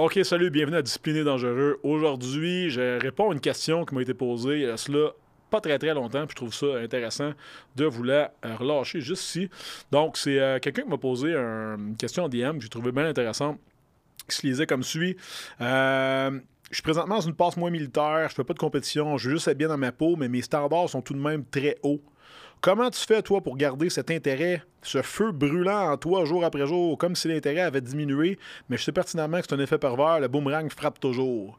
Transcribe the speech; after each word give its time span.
Ok, 0.00 0.16
salut, 0.22 0.50
bienvenue 0.50 0.76
à 0.76 0.82
Discipliné 0.82 1.24
Dangereux. 1.24 1.80
Aujourd'hui, 1.82 2.70
je 2.70 3.00
réponds 3.00 3.30
à 3.30 3.34
une 3.34 3.40
question 3.40 3.84
qui 3.84 3.96
m'a 3.96 4.02
été 4.02 4.14
posée 4.14 4.54
il 4.54 4.60
y 4.60 4.66
a 4.66 4.76
cela 4.76 5.10
pas 5.50 5.60
très 5.60 5.76
très 5.76 5.92
longtemps, 5.92 6.24
puis 6.24 6.34
je 6.34 6.36
trouve 6.36 6.54
ça 6.54 6.78
intéressant 6.80 7.32
de 7.74 7.84
vous 7.84 8.04
la 8.04 8.32
euh, 8.44 8.54
relâcher 8.54 9.00
juste 9.00 9.24
ici. 9.24 9.50
Donc, 9.90 10.16
c'est 10.16 10.38
euh, 10.38 10.60
quelqu'un 10.60 10.82
qui 10.82 10.88
m'a 10.88 10.98
posé 10.98 11.34
une 11.34 11.96
question 11.98 12.22
en 12.22 12.28
DM 12.28 12.58
que 12.58 12.62
j'ai 12.62 12.68
trouvé 12.68 12.92
bien 12.92 13.06
intéressante, 13.06 13.58
qui 14.28 14.36
se 14.36 14.46
lisait 14.46 14.66
comme 14.66 14.84
suit. 14.84 15.16
Euh, 15.60 16.30
je 16.70 16.76
suis 16.76 16.82
présentement 16.84 17.16
dans 17.16 17.22
une 17.22 17.34
passe 17.34 17.56
moins 17.56 17.70
militaire, 17.70 18.28
je 18.28 18.36
fais 18.36 18.44
pas 18.44 18.54
de 18.54 18.60
compétition, 18.60 19.18
je 19.18 19.28
veux 19.28 19.34
juste 19.34 19.48
être 19.48 19.58
bien 19.58 19.66
dans 19.66 19.78
ma 19.78 19.90
peau, 19.90 20.14
mais 20.14 20.28
mes 20.28 20.42
standards 20.42 20.90
sont 20.90 21.02
tout 21.02 21.14
de 21.14 21.18
même 21.18 21.44
très 21.44 21.76
hauts. 21.82 22.02
Comment 22.60 22.90
tu 22.90 23.00
fais, 23.00 23.22
toi, 23.22 23.40
pour 23.40 23.56
garder 23.56 23.88
cet 23.88 24.10
intérêt, 24.10 24.62
ce 24.82 25.02
feu 25.02 25.30
brûlant 25.30 25.92
en 25.92 25.96
toi 25.96 26.24
jour 26.24 26.44
après 26.44 26.66
jour, 26.66 26.98
comme 26.98 27.14
si 27.14 27.28
l'intérêt 27.28 27.60
avait 27.60 27.80
diminué, 27.80 28.38
mais 28.68 28.76
je 28.76 28.84
sais 28.84 28.92
pertinemment 28.92 29.40
que 29.40 29.46
c'est 29.48 29.54
un 29.54 29.60
effet 29.60 29.78
pervers, 29.78 30.18
le 30.18 30.28
boomerang 30.28 30.70
frappe 30.70 30.98
toujours. 30.98 31.58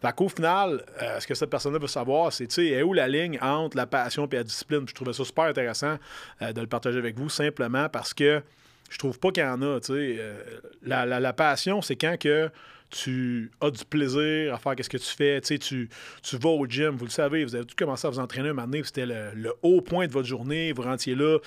Fait 0.00 0.12
qu'au 0.12 0.28
final, 0.28 0.84
euh, 1.00 1.20
ce 1.20 1.26
que 1.26 1.34
cette 1.34 1.50
personne-là 1.50 1.78
veut 1.78 1.86
savoir, 1.86 2.32
c'est, 2.32 2.48
tu 2.48 2.54
sais, 2.54 2.82
où 2.82 2.92
la 2.92 3.06
ligne 3.06 3.38
entre 3.40 3.76
la 3.76 3.86
passion 3.86 4.28
et 4.30 4.36
la 4.36 4.44
discipline? 4.44 4.84
je 4.88 4.94
trouvais 4.94 5.12
ça 5.12 5.24
super 5.24 5.44
intéressant 5.44 5.96
euh, 6.40 6.52
de 6.52 6.60
le 6.60 6.66
partager 6.66 6.98
avec 6.98 7.16
vous, 7.16 7.28
simplement 7.28 7.88
parce 7.88 8.12
que 8.12 8.42
je 8.90 8.98
trouve 8.98 9.18
pas 9.18 9.30
qu'il 9.30 9.44
y 9.44 9.46
en 9.46 9.62
a, 9.62 9.80
tu 9.80 9.92
sais. 9.92 10.16
Euh, 10.18 10.60
la, 10.82 11.32
passion, 11.32 11.82
c'est 11.82 11.96
quand 11.96 12.18
que 12.18 12.50
tu 12.92 13.50
as 13.60 13.70
du 13.70 13.84
plaisir 13.84 14.54
à 14.54 14.58
faire 14.58 14.74
ce 14.80 14.88
que 14.88 14.98
tu 14.98 15.16
fais. 15.16 15.40
Tu, 15.40 15.58
sais, 15.58 15.58
tu, 15.58 16.36
vas 16.36 16.50
au 16.50 16.66
gym, 16.66 16.90
vous 16.90 17.06
le 17.06 17.10
savez, 17.10 17.44
vous 17.44 17.54
avez 17.54 17.64
tout 17.64 17.74
commencé 17.76 18.06
à 18.06 18.10
vous 18.10 18.18
entraîner 18.18 18.50
un 18.50 18.54
moment 18.54 18.76
c'était 18.84 19.06
le, 19.06 19.52
haut 19.62 19.80
point 19.80 20.06
de 20.06 20.12
votre 20.12 20.28
journée, 20.28 20.72
vous 20.72 20.82
rentiez 20.82 21.14
là. 21.14 21.38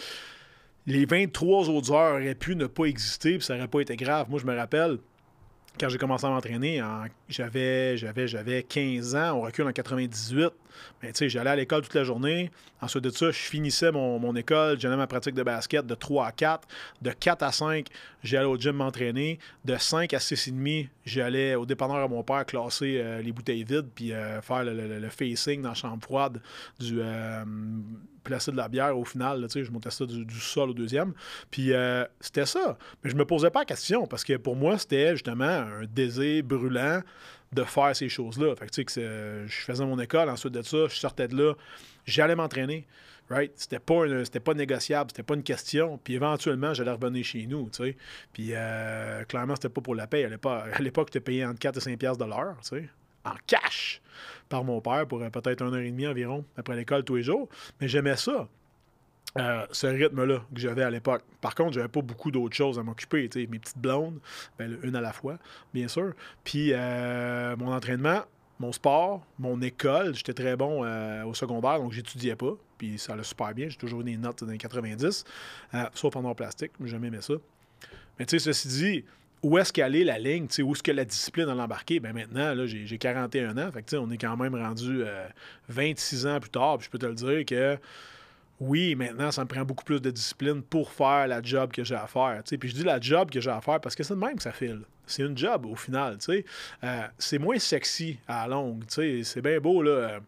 Les 0.87 1.05
23 1.05 1.69
autres 1.69 1.91
heures 1.93 2.15
auraient 2.15 2.35
pu 2.35 2.55
ne 2.55 2.67
pas 2.67 2.85
exister, 2.85 3.37
puis 3.37 3.45
ça 3.45 3.55
n'aurait 3.55 3.67
pas 3.67 3.79
été 3.79 3.95
grave. 3.95 4.29
Moi, 4.29 4.39
je 4.39 4.45
me 4.45 4.55
rappelle, 4.55 4.97
quand 5.79 5.89
j'ai 5.89 5.97
commencé 5.97 6.25
à 6.25 6.29
m'entraîner, 6.29 6.81
j'avais, 7.29 7.97
j'avais, 7.97 8.27
j'avais 8.27 8.63
15 8.63 9.15
ans, 9.15 9.33
on 9.37 9.41
recule 9.41 9.67
en 9.67 9.71
98. 9.71 10.51
Mais 11.01 11.11
tu 11.11 11.19
sais, 11.19 11.29
j'allais 11.29 11.49
à 11.49 11.55
l'école 11.55 11.81
toute 11.81 11.93
la 11.93 12.03
journée. 12.03 12.51
Ensuite 12.81 13.03
de 13.03 13.09
ça, 13.09 13.31
je 13.31 13.37
finissais 13.37 13.91
mon, 13.91 14.19
mon 14.19 14.35
école, 14.35 14.79
j'allais 14.79 14.97
ma 14.97 15.07
pratique 15.07 15.33
de 15.33 15.43
basket 15.43 15.85
de 15.85 15.95
3 15.95 16.27
à 16.27 16.31
4. 16.31 16.67
De 17.01 17.11
4 17.11 17.43
à 17.43 17.51
5, 17.51 17.87
j'allais 18.23 18.45
au 18.45 18.57
gym 18.57 18.75
m'entraîner. 18.75 19.39
De 19.63 19.77
5 19.77 20.13
à 20.13 20.19
6 20.19 20.47
et 20.47 20.51
demi, 20.51 20.89
j'allais 21.05 21.55
au 21.55 21.65
dépanneur 21.65 21.97
à 21.97 22.07
mon 22.07 22.23
père 22.23 22.45
classer 22.45 22.97
euh, 22.99 23.21
les 23.21 23.31
bouteilles 23.31 23.63
vides 23.63 23.89
puis 23.93 24.11
euh, 24.11 24.41
faire 24.41 24.63
le, 24.63 25.09
facing 25.09 25.61
dans 25.61 25.69
la 25.69 25.75
chambre 25.75 26.03
froide 26.03 26.41
du 26.79 26.99
euh, 26.99 27.43
placer 28.23 28.51
de 28.51 28.57
la 28.57 28.67
bière 28.67 28.97
au 28.97 29.05
final. 29.05 29.45
je 29.53 29.71
montais 29.71 29.91
ça 29.91 30.05
du, 30.05 30.39
sol 30.39 30.71
au 30.71 30.73
deuxième. 30.73 31.13
Puis 31.51 31.71
c'était 32.19 32.45
ça. 32.45 32.77
Mais 33.03 33.09
je 33.09 33.15
me 33.15 33.25
posais 33.25 33.51
pas 33.51 33.59
la 33.59 33.65
question 33.65 34.07
parce 34.07 34.23
que 34.23 34.37
pour 34.37 34.55
moi, 34.55 34.77
c'était 34.77 35.11
justement 35.11 35.45
un 35.45 35.85
désir 35.85 36.43
brûlant 36.43 37.01
de 37.55 37.63
faire 37.63 37.95
ces 37.95 38.09
choses-là. 38.09 38.55
Fait 38.55 38.67
que, 38.67 38.71
tu 38.71 38.85
sais, 38.87 39.47
je 39.47 39.61
faisais 39.61 39.85
mon 39.85 39.99
école, 39.99 40.29
ensuite 40.29 40.53
de 40.53 40.61
ça, 40.61 40.87
je 40.87 40.95
sortais 40.95 41.27
de 41.27 41.35
là, 41.35 41.53
j'allais 42.05 42.35
m'entraîner. 42.35 42.85
Right? 43.27 43.51
C'était 43.55 43.79
pas, 43.79 44.03
pas 44.43 44.53
négociable, 44.53 45.09
c'était 45.09 45.23
pas 45.23 45.33
une 45.33 45.41
question. 45.41 45.99
Puis 46.03 46.13
éventuellement, 46.13 46.75
j'allais 46.75 46.91
revenir 46.91 47.25
chez 47.25 47.47
nous, 47.47 47.69
tu 47.71 47.83
sais. 47.83 47.97
Puis 48.33 48.49
euh, 48.51 49.23
clairement, 49.23 49.55
c'était 49.55 49.69
pas 49.69 49.81
pour 49.81 49.95
la 49.95 50.05
paye. 50.05 50.25
À 50.25 50.79
l'époque, 50.79 51.07
j'étais 51.07 51.21
payé 51.21 51.43
entre 51.43 51.57
4 51.57 51.77
et 51.77 51.79
5 51.79 51.97
piastres 51.97 52.23
de 52.23 52.29
l'heure, 52.29 52.55
tu 52.61 52.77
sais, 52.77 52.89
en 53.23 53.33
cash 53.47 53.99
par 54.47 54.63
mon 54.63 54.79
père 54.79 55.07
pour 55.07 55.23
euh, 55.23 55.29
peut-être 55.31 55.63
une 55.63 55.73
heure 55.73 55.81
et 55.81 55.89
demie 55.89 56.05
environ 56.05 56.45
après 56.55 56.75
l'école 56.75 57.03
tous 57.03 57.15
les 57.15 57.23
jours. 57.23 57.49
Mais 57.81 57.87
j'aimais 57.87 58.15
ça. 58.15 58.47
Euh, 59.37 59.65
ce 59.71 59.87
rythme-là 59.87 60.39
que 60.53 60.61
j'avais 60.61 60.83
à 60.83 60.89
l'époque. 60.89 61.21
Par 61.41 61.55
contre, 61.55 61.73
j'avais 61.73 61.89
pas 61.89 62.01
beaucoup 62.01 62.31
d'autres 62.31 62.55
choses 62.55 62.79
à 62.79 62.83
m'occuper. 62.83 63.29
Mes 63.35 63.59
petites 63.59 63.77
blondes, 63.77 64.19
ben, 64.57 64.77
une 64.81 64.95
à 64.95 65.01
la 65.01 65.11
fois, 65.11 65.37
bien 65.73 65.89
sûr. 65.89 66.13
Puis 66.45 66.69
euh, 66.71 67.57
mon 67.57 67.73
entraînement, 67.73 68.21
mon 68.59 68.71
sport, 68.71 69.25
mon 69.37 69.61
école, 69.61 70.15
j'étais 70.15 70.33
très 70.33 70.55
bon 70.55 70.85
euh, 70.85 71.25
au 71.25 71.33
secondaire, 71.33 71.79
donc 71.79 71.91
j'étudiais 71.91 72.37
pas. 72.37 72.53
Puis 72.77 72.97
ça 72.97 73.11
allait 73.11 73.23
super 73.23 73.53
bien. 73.53 73.67
J'ai 73.67 73.75
toujours 73.75 74.01
eu 74.01 74.03
des 74.05 74.15
notes 74.15 74.41
dans 74.41 74.51
les 74.51 74.57
90, 74.57 75.25
sauf 75.93 76.15
en 76.15 76.33
plastique. 76.33 76.71
J'ai 76.79 76.87
jamais 76.87 77.07
aimé 77.07 77.17
ça. 77.19 77.33
Mais 78.17 78.25
tu 78.25 78.39
sais, 78.39 78.53
ceci 78.53 78.67
dit, 78.69 79.05
où 79.43 79.57
est-ce 79.57 79.73
qu'elle 79.73 79.97
est 79.97 80.05
la 80.05 80.17
ligne, 80.17 80.47
où 80.63 80.71
est-ce 80.71 80.81
que 80.81 80.93
la 80.93 81.03
discipline 81.03 81.45
dans 81.45 81.55
l'embarquer? 81.55 81.99
Ben 81.99 82.13
maintenant, 82.13 82.53
là, 82.53 82.65
j'ai, 82.65 82.97
41 82.97 83.57
ans, 83.57 83.69
fait 83.73 83.97
on 83.97 84.09
est 84.11 84.17
quand 84.17 84.37
même 84.37 84.55
rendu 84.55 85.03
26 85.67 86.25
ans 86.25 86.39
plus 86.39 86.51
tard, 86.51 86.77
puis 86.77 86.85
je 86.85 86.89
peux 86.89 86.99
te 86.99 87.05
le 87.05 87.15
dire 87.15 87.45
que 87.45 87.77
oui, 88.59 88.95
maintenant, 88.95 89.31
ça 89.31 89.43
me 89.43 89.47
prend 89.47 89.65
beaucoup 89.65 89.83
plus 89.83 90.01
de 90.01 90.11
discipline 90.11 90.61
pour 90.61 90.91
faire 90.91 91.27
la 91.27 91.41
job 91.41 91.71
que 91.71 91.83
j'ai 91.83 91.95
à 91.95 92.07
faire. 92.07 92.41
Puis 92.45 92.69
je 92.69 92.75
dis 92.75 92.83
la 92.83 92.99
job 92.99 93.29
que 93.29 93.41
j'ai 93.41 93.49
à 93.49 93.59
faire 93.59 93.81
parce 93.81 93.95
que 93.95 94.03
c'est 94.03 94.13
de 94.13 94.19
même 94.19 94.37
que 94.37 94.43
ça 94.43 94.53
file. 94.53 94.81
C'est 95.05 95.23
une 95.23 95.37
job 95.37 95.65
au 95.65 95.75
final. 95.75 96.17
Euh, 96.83 97.07
c'est 97.17 97.37
moins 97.37 97.59
sexy 97.59 98.17
à 98.27 98.47
la 98.47 98.55
longue. 98.55 98.83
C'est 98.87 99.41
bien 99.41 99.59
beau 99.59 99.83
là, 99.83 99.91
euh, 99.91 100.19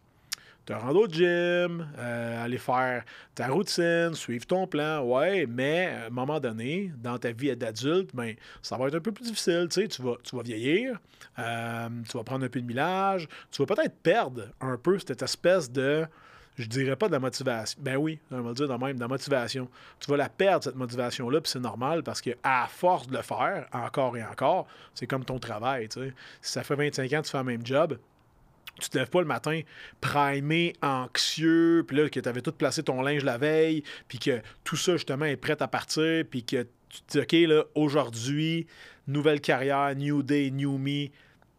te 0.66 0.74
rendre 0.74 1.00
au 1.00 1.08
gym, 1.08 1.88
euh, 1.98 2.44
aller 2.44 2.58
faire 2.58 3.02
ta 3.34 3.48
routine, 3.48 4.12
suivre 4.12 4.46
ton 4.46 4.66
plan. 4.66 5.00
Ouais, 5.00 5.46
mais 5.46 5.86
à 5.86 6.06
un 6.06 6.10
moment 6.10 6.38
donné, 6.38 6.92
dans 6.98 7.16
ta 7.16 7.32
vie 7.32 7.56
d'adulte, 7.56 8.10
ben, 8.14 8.34
ça 8.60 8.76
va 8.76 8.88
être 8.88 8.96
un 8.96 9.00
peu 9.00 9.10
plus 9.10 9.24
difficile. 9.24 9.68
Tu 9.70 10.02
vas, 10.02 10.16
tu 10.22 10.36
vas 10.36 10.42
vieillir, 10.42 11.00
tu 11.34 12.16
vas 12.18 12.24
prendre 12.24 12.44
un 12.44 12.48
peu 12.50 12.60
de 12.60 12.66
millage, 12.66 13.26
tu 13.50 13.64
vas 13.64 13.74
peut-être 13.74 13.96
perdre 14.02 14.48
un 14.60 14.76
peu 14.76 14.98
cette 14.98 15.22
espèce 15.22 15.72
de 15.72 16.06
je 16.58 16.68
dirais 16.68 16.96
pas 16.96 17.06
de 17.06 17.12
la 17.12 17.20
motivation. 17.20 17.80
Ben 17.82 17.96
oui, 17.96 18.18
on 18.30 18.40
va 18.40 18.48
le 18.48 18.54
dire 18.54 18.68
de 18.68 18.74
même, 18.74 18.96
de 18.96 19.00
la 19.00 19.08
motivation. 19.08 19.68
Tu 20.00 20.10
vas 20.10 20.16
la 20.16 20.28
perdre, 20.28 20.64
cette 20.64 20.76
motivation-là, 20.76 21.40
puis 21.40 21.50
c'est 21.50 21.60
normal 21.60 22.02
parce 22.02 22.20
que 22.20 22.30
à 22.42 22.66
force 22.68 23.06
de 23.06 23.16
le 23.16 23.22
faire, 23.22 23.66
encore 23.72 24.16
et 24.16 24.24
encore, 24.24 24.66
c'est 24.94 25.06
comme 25.06 25.24
ton 25.24 25.38
travail. 25.38 25.88
Si 25.90 26.12
ça 26.40 26.64
fait 26.64 26.74
25 26.74 27.12
ans 27.12 27.20
que 27.20 27.26
tu 27.26 27.30
fais 27.30 27.38
le 27.38 27.44
même 27.44 27.64
job, 27.64 27.98
tu 28.80 28.88
te 28.88 28.98
lèves 28.98 29.10
pas 29.10 29.20
le 29.20 29.26
matin 29.26 29.60
primé, 30.00 30.74
anxieux, 30.82 31.84
puis 31.86 31.96
là, 31.96 32.08
que 32.08 32.20
tu 32.20 32.28
avais 32.28 32.42
tout 32.42 32.52
placé 32.52 32.82
ton 32.82 33.02
linge 33.02 33.24
la 33.24 33.38
veille, 33.38 33.82
puis 34.06 34.18
que 34.18 34.40
tout 34.64 34.76
ça, 34.76 34.92
justement, 34.92 35.24
est 35.24 35.36
prêt 35.36 35.60
à 35.60 35.68
partir, 35.68 36.24
puis 36.28 36.44
que 36.44 36.66
tu 36.88 37.02
te 37.02 37.12
dis, 37.12 37.18
OK, 37.20 37.48
là, 37.48 37.64
aujourd'hui, 37.74 38.66
nouvelle 39.06 39.40
carrière, 39.40 39.94
new 39.96 40.22
day, 40.22 40.50
new 40.50 40.78
me, 40.78 41.08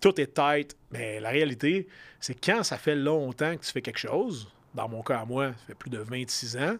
tout 0.02 0.20
est 0.20 0.34
tight. 0.34 0.78
Mais 0.92 1.20
la 1.20 1.30
réalité, 1.30 1.88
c'est 2.20 2.34
quand 2.34 2.64
ça 2.64 2.78
fait 2.78 2.96
longtemps 2.96 3.56
que 3.58 3.66
tu 3.66 3.72
fais 3.72 3.82
quelque 3.82 4.00
chose, 4.00 4.50
dans 4.74 4.88
mon 4.88 5.02
cas 5.02 5.19
à 5.19 5.25
moi, 5.25 5.47
ça 5.47 5.66
fait 5.68 5.75
plus 5.75 5.90
de 5.90 6.00
26 6.00 6.57
ans, 6.57 6.75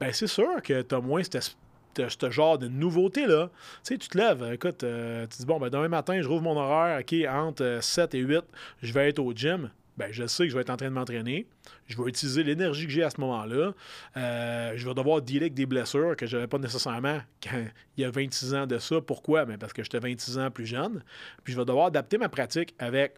ben 0.00 0.12
c'est 0.12 0.26
sûr 0.26 0.62
que 0.62 0.82
tu 0.82 0.94
as 0.94 1.00
moins 1.00 1.22
ce 1.22 2.30
genre 2.30 2.58
de 2.58 2.68
nouveauté-là. 2.68 3.48
Tu 3.82 3.94
sais, 3.94 3.98
tu 3.98 4.08
te 4.08 4.18
lèves, 4.18 4.52
écoute, 4.52 4.84
euh, 4.84 5.26
tu 5.26 5.38
dis, 5.38 5.46
bon, 5.46 5.58
ben 5.58 5.70
demain 5.70 5.88
matin, 5.88 6.20
je 6.20 6.28
rouvre 6.28 6.42
mon 6.42 6.56
horaire, 6.56 7.00
OK, 7.00 7.14
entre 7.28 7.78
7 7.80 8.14
euh, 8.14 8.18
et 8.18 8.20
8, 8.20 8.44
je 8.82 8.92
vais 8.92 9.08
être 9.08 9.18
au 9.18 9.32
gym. 9.32 9.70
Ben, 9.96 10.12
je 10.12 10.26
sais 10.26 10.44
que 10.44 10.50
je 10.50 10.54
vais 10.54 10.60
être 10.60 10.70
en 10.70 10.76
train 10.76 10.88
de 10.88 10.94
m'entraîner. 10.94 11.46
Je 11.86 11.96
vais 11.96 12.08
utiliser 12.08 12.42
l'énergie 12.42 12.84
que 12.84 12.92
j'ai 12.92 13.02
à 13.02 13.08
ce 13.08 13.18
moment-là. 13.22 13.72
Euh, 14.16 14.72
je 14.76 14.86
vais 14.86 14.94
devoir 14.94 15.22
dealer 15.22 15.44
avec 15.44 15.54
des 15.54 15.64
blessures 15.64 16.16
que 16.16 16.26
je 16.26 16.36
n'avais 16.36 16.48
pas 16.48 16.58
nécessairement 16.58 17.20
quand 17.42 17.64
il 17.96 18.02
y 18.02 18.04
a 18.04 18.10
26 18.10 18.54
ans 18.54 18.66
de 18.66 18.78
ça. 18.78 19.00
Pourquoi? 19.00 19.46
Ben 19.46 19.56
parce 19.56 19.72
que 19.72 19.82
j'étais 19.82 19.98
26 19.98 20.38
ans 20.38 20.50
plus 20.50 20.66
jeune. 20.66 21.02
Puis 21.44 21.54
je 21.54 21.58
vais 21.58 21.64
devoir 21.64 21.86
adapter 21.86 22.18
ma 22.18 22.28
pratique 22.28 22.74
avec 22.78 23.14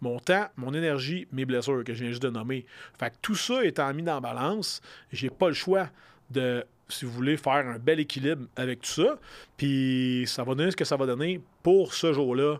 mon 0.00 0.18
temps, 0.18 0.46
mon 0.56 0.72
énergie, 0.74 1.26
mes 1.32 1.44
blessures 1.44 1.84
que 1.84 1.92
je 1.94 2.02
viens 2.02 2.10
juste 2.10 2.22
de 2.22 2.30
nommer. 2.30 2.66
Fait 2.98 3.10
que 3.10 3.16
tout 3.22 3.34
ça 3.34 3.64
étant 3.64 3.92
mis 3.94 4.02
dans 4.02 4.20
balance, 4.20 4.80
j'ai 5.12 5.30
pas 5.30 5.48
le 5.48 5.54
choix 5.54 5.88
de, 6.30 6.64
si 6.88 7.04
vous 7.04 7.12
voulez, 7.12 7.36
faire 7.36 7.66
un 7.66 7.78
bel 7.78 8.00
équilibre 8.00 8.46
avec 8.56 8.80
tout 8.80 8.90
ça. 8.90 9.18
Puis 9.56 10.24
ça 10.26 10.44
va 10.44 10.54
donner 10.54 10.70
ce 10.70 10.76
que 10.76 10.84
ça 10.84 10.96
va 10.96 11.06
donner 11.06 11.40
pour 11.62 11.94
ce 11.94 12.12
jour-là, 12.12 12.58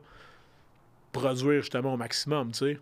produire 1.13 1.61
justement 1.63 1.95
au 1.95 1.97
maximum, 1.97 2.53
tu 2.53 2.59
sais. 2.59 2.79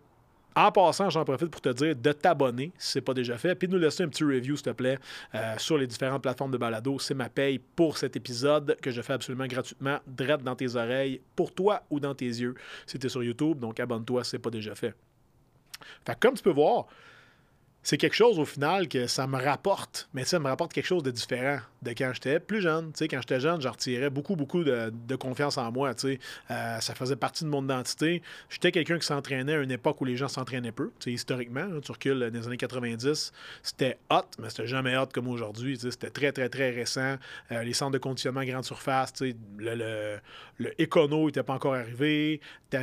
En 0.57 0.73
passant, 0.73 1.09
j'en 1.09 1.25
profite 1.25 1.51
pour 1.51 1.61
te 1.61 1.69
dire 1.69 1.95
de 1.95 2.13
t'abonner 2.13 2.73
si 2.79 2.93
ce 2.93 2.99
n'est 2.99 3.03
pas 3.03 3.15
déjà 3.15 3.39
fait, 3.39 3.55
puis 3.55 3.69
de 3.69 3.73
nous 3.75 3.79
laisser 3.79 4.03
un 4.03 4.09
petit 4.09 4.25
review, 4.25 4.57
s'il 4.57 4.65
te 4.65 4.71
plaît, 4.71 4.99
euh, 5.35 5.55
sur 5.59 5.79
les 5.79 5.87
différentes 5.87 6.23
plateformes 6.23 6.51
de 6.51 6.59
balado. 6.59 6.99
C'est 6.99 7.15
ma 7.15 7.29
paye 7.29 7.59
pour 7.59 7.97
cet 7.97 8.17
épisode 8.17 8.77
que 8.83 8.91
je 8.91 9.01
fais 9.01 9.13
absolument 9.13 9.47
gratuitement, 9.47 9.99
direct 10.07 10.43
dans 10.43 10.57
tes 10.57 10.75
oreilles, 10.75 11.21
pour 11.37 11.55
toi 11.55 11.83
ou 11.91 12.01
dans 12.01 12.15
tes 12.15 12.27
yeux. 12.27 12.55
Si 12.87 12.99
tu 12.99 13.07
es 13.07 13.11
sur 13.11 13.23
YouTube, 13.23 13.59
donc 13.61 13.79
abonne-toi 13.79 14.25
si 14.25 14.31
ce 14.31 14.37
n'est 14.37 14.43
pas 14.43 14.51
déjà 14.51 14.75
fait. 14.75 14.95
Fait 16.05 16.19
comme 16.19 16.35
tu 16.35 16.43
peux 16.43 16.51
voir, 16.51 16.87
c'est 17.89 17.97
quelque 17.97 18.17
chose 18.17 18.39
au 18.39 18.45
final 18.45 18.87
que 18.87 19.07
ça 19.07 19.27
me 19.27 19.43
rapporte, 19.43 20.11
mais 20.13 20.25
ça 20.25 20.39
me 20.39 20.47
rapporte 20.47 20.75
quelque 20.75 20.85
chose 20.85 21.03
de 21.03 21.11
différent 21.11 21.61
de 21.81 21.93
quand 21.93 22.11
j'étais 22.13 22.39
plus 22.39 22.61
jeune. 22.61 22.93
quand 23.01 23.21
j'étais 23.23 23.41
jeune, 23.41 23.63
j'en 23.63 23.71
retirais 23.71 24.11
beaucoup, 24.11 24.37
beaucoup 24.37 24.63
de, 24.63 25.17
confiance 25.17 25.57
en 25.57 25.73
moi. 25.73 25.93
Euh, 26.05 26.81
ça 26.81 26.95
faisait 26.95 27.17
partie 27.17 27.45
de 27.45 27.49
mon 27.49 27.65
identité. 27.65 28.21
J'étais 28.51 28.73
quelqu'un 28.73 28.99
qui 28.99 29.07
s'entraînait 29.07 29.55
à 29.55 29.63
une 29.63 29.71
époque 29.71 30.03
où 30.03 30.05
les 30.05 30.19
gens 30.19 30.29
s'entraînaient 30.29 30.71
peu. 30.71 30.91
historiquement, 31.07 31.81
tu 31.81 31.91
recules 31.91 32.19
dans 32.19 32.39
les 32.39 32.47
années 32.47 32.59
90, 32.59 33.33
c'était 33.63 33.97
hot, 34.11 34.21
mais 34.39 34.51
c'était 34.51 34.67
jamais 34.67 34.95
hot 34.99 35.07
comme 35.11 35.29
aujourd'hui. 35.29 35.79
C'était 35.79 36.11
très, 36.11 36.31
très, 36.33 36.51
très 36.51 36.69
récent. 36.69 37.17
Euh, 37.53 37.63
les 37.63 37.73
centres 37.73 37.93
de 37.93 37.99
conditionnement 37.99 38.45
grande 38.45 38.65
surface, 38.65 39.15
le, 39.57 40.19
le, 40.59 40.81
écono 40.83 41.25
n'était 41.25 41.43
pas 41.43 41.55
encore 41.55 41.75
arrivé. 41.75 42.43
Tu 42.71 42.77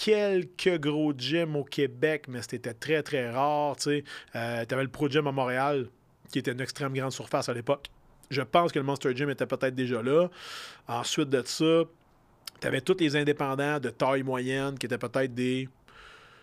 quelques 0.00 0.80
gros 0.80 1.12
gyms 1.12 1.56
au 1.56 1.64
Québec, 1.64 2.24
mais 2.26 2.40
c'était 2.40 2.72
très, 2.72 3.02
très 3.02 3.30
rare. 3.30 3.76
Tu 3.76 4.02
euh, 4.34 4.64
avais 4.68 4.82
le 4.82 4.88
Pro 4.88 5.10
Gym 5.10 5.26
à 5.26 5.32
Montréal, 5.32 5.88
qui 6.32 6.38
était 6.38 6.52
une 6.52 6.60
extrême 6.62 6.94
grande 6.94 7.12
surface 7.12 7.50
à 7.50 7.52
l'époque. 7.52 7.88
Je 8.30 8.40
pense 8.40 8.72
que 8.72 8.78
le 8.78 8.84
Monster 8.84 9.14
Gym 9.14 9.28
était 9.28 9.46
peut-être 9.46 9.74
déjà 9.74 10.02
là. 10.02 10.28
Ensuite 10.88 11.28
de 11.28 11.42
ça, 11.44 11.82
tu 12.60 12.66
avais 12.66 12.80
tous 12.80 12.96
les 12.98 13.14
indépendants 13.14 13.78
de 13.78 13.90
taille 13.90 14.22
moyenne 14.22 14.78
qui 14.78 14.86
étaient 14.86 14.96
peut-être 14.96 15.34
des 15.34 15.68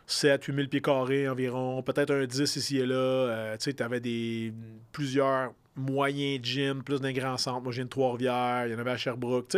7, 0.06 0.44
8 0.46 0.56
000 0.56 0.68
pieds 0.68 0.82
carrés 0.82 1.28
environ, 1.28 1.82
peut-être 1.82 2.14
un 2.14 2.26
10 2.26 2.58
ici 2.58 2.78
et 2.78 2.86
là. 2.86 2.96
Euh, 2.96 3.58
tu 3.58 3.74
avais 3.82 4.00
des, 4.00 4.54
plusieurs 4.92 5.54
moyens 5.76 6.44
gym, 6.44 6.84
plus 6.84 7.02
d'un 7.02 7.12
grand 7.12 7.38
centre. 7.38 7.62
Moi, 7.62 7.72
j'ai 7.72 7.82
une 7.82 7.90
Trois-Rivières, 7.90 8.68
il 8.68 8.74
y 8.74 8.76
en 8.76 8.80
avait 8.80 8.92
à 8.92 8.98
Sherbrooke, 8.98 9.58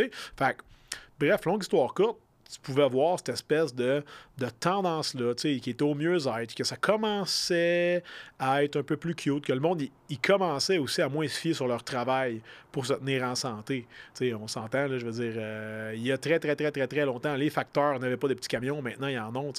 bref, 1.18 1.44
longue 1.44 1.62
histoire 1.62 1.92
courte, 1.92 2.18
tu 2.50 2.60
pouvais 2.60 2.88
voir 2.88 3.18
cette 3.18 3.30
espèce 3.30 3.74
de, 3.74 4.02
de 4.38 4.46
tendance-là, 4.60 5.34
qui 5.34 5.70
était 5.70 5.82
au 5.82 5.94
mieux-être, 5.94 6.54
que 6.54 6.64
ça 6.64 6.76
commençait 6.76 8.02
à 8.38 8.64
être 8.64 8.76
un 8.76 8.82
peu 8.82 8.96
plus 8.96 9.14
cute, 9.14 9.44
que 9.44 9.52
le 9.52 9.60
monde, 9.60 9.82
il, 10.08 10.18
commençait 10.18 10.78
aussi 10.78 11.00
à 11.00 11.08
moins 11.08 11.28
se 11.28 11.38
fier 11.38 11.54
sur 11.54 11.68
leur 11.68 11.84
travail 11.84 12.40
pour 12.72 12.86
se 12.86 12.94
tenir 12.94 13.22
en 13.24 13.34
santé. 13.34 13.86
sais, 14.14 14.34
on 14.34 14.48
s'entend, 14.48 14.88
je 14.88 15.06
veux 15.06 15.12
dire, 15.12 15.34
euh, 15.36 15.92
il 15.94 16.02
y 16.02 16.12
a 16.12 16.18
très, 16.18 16.38
très, 16.38 16.56
très, 16.56 16.70
très, 16.72 16.86
très 16.86 17.04
longtemps, 17.04 17.34
les 17.36 17.50
facteurs 17.50 17.98
n'avaient 18.00 18.16
pas 18.16 18.28
de 18.28 18.34
petits 18.34 18.48
camions, 18.48 18.82
maintenant, 18.82 19.08
ils 19.08 19.18
en 19.18 19.34
ont, 19.36 19.52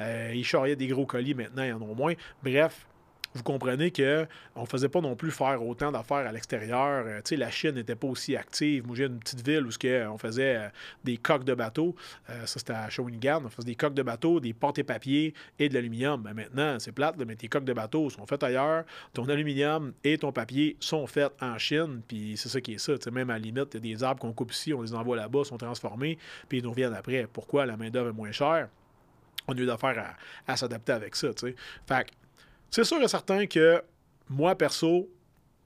euh, 0.00 0.32
ils 0.34 0.44
charriaient 0.44 0.76
des 0.76 0.88
gros 0.88 1.06
colis, 1.06 1.34
maintenant, 1.34 1.62
ils 1.62 1.72
en 1.72 1.82
ont 1.82 1.94
moins. 1.94 2.14
Bref, 2.42 2.86
vous 3.34 3.42
comprenez 3.42 3.90
qu'on 3.90 4.60
ne 4.60 4.66
faisait 4.66 4.88
pas 4.88 5.00
non 5.00 5.16
plus 5.16 5.32
faire 5.32 5.62
autant 5.62 5.90
d'affaires 5.90 6.26
à 6.26 6.32
l'extérieur. 6.32 7.04
Euh, 7.06 7.20
la 7.36 7.50
Chine 7.50 7.72
n'était 7.72 7.96
pas 7.96 8.06
aussi 8.06 8.36
active. 8.36 8.86
Moi, 8.86 8.94
j'ai 8.96 9.06
une 9.06 9.18
petite 9.18 9.44
ville 9.44 9.66
où 9.66 9.70
ce 9.70 10.08
on 10.08 10.18
faisait 10.18 10.56
euh, 10.56 10.68
des 11.02 11.16
coques 11.16 11.44
de 11.44 11.54
bateau. 11.54 11.96
Euh, 12.30 12.46
ça, 12.46 12.60
c'était 12.60 12.72
à 12.74 12.88
Shawinigan. 12.88 13.42
On 13.44 13.48
faisait 13.48 13.66
des 13.66 13.74
coques 13.74 13.94
de 13.94 14.02
bateau, 14.02 14.38
des 14.38 14.52
portes 14.52 14.78
et 14.78 14.84
papiers 14.84 15.34
et 15.58 15.68
de 15.68 15.74
l'aluminium. 15.74 16.22
Maintenant, 16.22 16.78
c'est 16.78 16.92
plate, 16.92 17.16
mais 17.18 17.34
tes 17.34 17.48
coques 17.48 17.64
de 17.64 17.72
bateau 17.72 18.08
sont 18.08 18.24
faites 18.26 18.42
ailleurs. 18.44 18.84
Ton 19.12 19.28
aluminium 19.28 19.92
et 20.04 20.16
ton 20.16 20.30
papier 20.30 20.76
sont 20.78 21.06
faits 21.06 21.32
en 21.40 21.58
Chine. 21.58 22.02
Puis 22.06 22.36
c'est 22.36 22.48
ça 22.48 22.60
qui 22.60 22.74
est 22.74 22.78
ça. 22.78 22.94
même 23.10 23.30
à 23.30 23.34
la 23.34 23.38
limite, 23.40 23.74
il 23.74 23.84
y 23.84 23.92
a 23.92 23.96
des 23.96 24.04
arbres 24.04 24.20
qu'on 24.20 24.32
coupe 24.32 24.52
ici, 24.52 24.72
on 24.72 24.82
les 24.82 24.94
envoie 24.94 25.16
là-bas, 25.16 25.44
sont 25.44 25.58
transformés, 25.58 26.18
puis 26.48 26.58
ils 26.58 26.64
nous 26.64 26.70
reviennent 26.70 26.94
après. 26.94 27.26
Pourquoi 27.32 27.66
la 27.66 27.76
main-d'œuvre 27.76 28.10
est 28.10 28.12
moins 28.12 28.32
chère? 28.32 28.68
On 29.46 29.54
a 29.54 29.58
eu 29.58 29.66
d'affaires 29.66 30.16
à, 30.46 30.56
s'adapter 30.56 30.92
avec 30.92 31.16
ça. 31.16 31.28
Fait 31.86 32.06
c'est 32.70 32.84
sûr 32.84 33.00
et 33.02 33.08
certain 33.08 33.46
que 33.46 33.82
moi, 34.28 34.54
perso, 34.56 35.08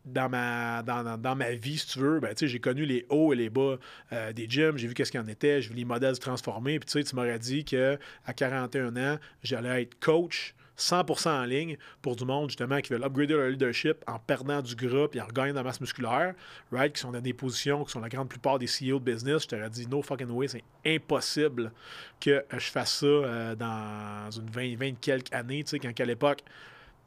dans 0.05 0.29
ma, 0.29 0.83
dans, 0.83 1.37
ma 1.37 1.51
vie, 1.53 1.79
si 1.79 1.87
tu 1.87 1.99
veux, 1.99 2.21
ben, 2.21 2.35
j'ai 2.37 2.61
connu 2.61 2.85
les 2.85 3.07
hauts 3.09 3.33
et 3.33 3.37
les 3.37 3.51
bas 3.51 3.77
euh, 4.13 4.33
des 4.33 4.49
gyms, 4.49 4.79
j'ai 4.79 4.89
vu 4.89 4.95
qu'est-ce 4.95 5.11
qu'il 5.11 5.21
y 5.21 5.23
en 5.23 5.29
était, 5.29 5.61
j'ai 5.61 5.71
vu 5.71 5.77
les 5.77 5.85
modèles 5.85 6.15
se 6.15 6.21
transformer. 6.21 6.79
Puis 6.79 7.05
tu 7.05 7.17
m'aurais 7.17 7.39
dit 7.39 7.65
qu'à 7.65 7.99
41 8.35 8.97
ans, 8.97 9.19
j'allais 9.43 9.83
être 9.83 9.99
coach 10.01 10.55
100% 10.79 11.29
en 11.29 11.45
ligne 11.45 11.77
pour 12.03 12.15
du 12.15 12.25
monde 12.25 12.51
justement 12.51 12.81
qui 12.81 12.93
veut 12.93 13.03
upgrader 13.03 13.35
leur 13.35 13.49
leadership 13.49 14.05
en 14.07 14.19
perdant 14.21 14.63
du 14.63 14.77
gras 14.77 15.09
et 15.13 15.21
en 15.21 15.27
regagnant 15.27 15.51
de 15.51 15.57
la 15.57 15.65
masse 15.65 15.81
musculaire, 15.81 16.35
right, 16.71 16.93
qui 16.95 17.01
sont 17.01 17.11
dans 17.11 17.21
des 17.21 17.33
positions 17.33 17.85
qui 17.85 17.91
sont 17.91 18.01
la 18.01 18.09
grande 18.09 18.29
plupart 18.29 18.59
des 18.59 18.67
CEO 18.67 19.01
de 19.01 19.13
business. 19.13 19.43
Je 19.43 19.49
t'aurais 19.49 19.71
dit 19.71 19.87
no 19.89 20.03
fucking 20.03 20.31
way, 20.31 20.49
c'est 20.49 20.65
impossible 20.87 21.73
que 22.21 22.45
je 22.53 22.71
fasse 22.71 23.01
ça 23.01 23.07
euh, 23.07 23.55
dans 23.57 24.31
une 24.31 24.49
20, 24.49 24.77
20 24.79 25.01
quelques 25.01 25.33
années, 25.33 25.65
tu 25.65 25.71
sais, 25.71 25.79
quand 25.81 25.93
à 26.01 26.05
l'époque 26.05 26.43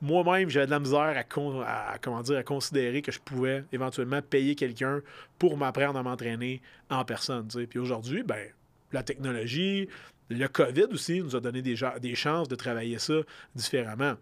moi-même, 0.01 0.49
j'avais 0.49 0.65
de 0.65 0.71
la 0.71 0.79
misère 0.79 1.23
à, 1.65 1.91
à 1.93 2.43
considérer 2.43 3.01
que 3.01 3.11
je 3.11 3.19
pouvais 3.19 3.63
éventuellement 3.71 4.21
payer 4.21 4.55
quelqu'un 4.55 5.01
pour 5.37 5.57
m'apprendre 5.57 5.99
à 5.99 6.03
m'entraîner 6.03 6.61
en 6.89 7.05
personne. 7.05 7.47
Puis 7.69 7.79
aujourd'hui, 7.79 8.23
ben, 8.23 8.47
la 8.91 9.03
technologie, 9.03 9.87
le 10.29 10.47
COVID 10.47 10.87
aussi 10.91 11.21
nous 11.21 11.35
a 11.35 11.39
donné 11.39 11.61
des, 11.61 11.75
des 12.01 12.15
chances 12.15 12.47
de 12.47 12.55
travailler 12.55 12.97
ça 12.99 13.21
différemment. 13.53 14.15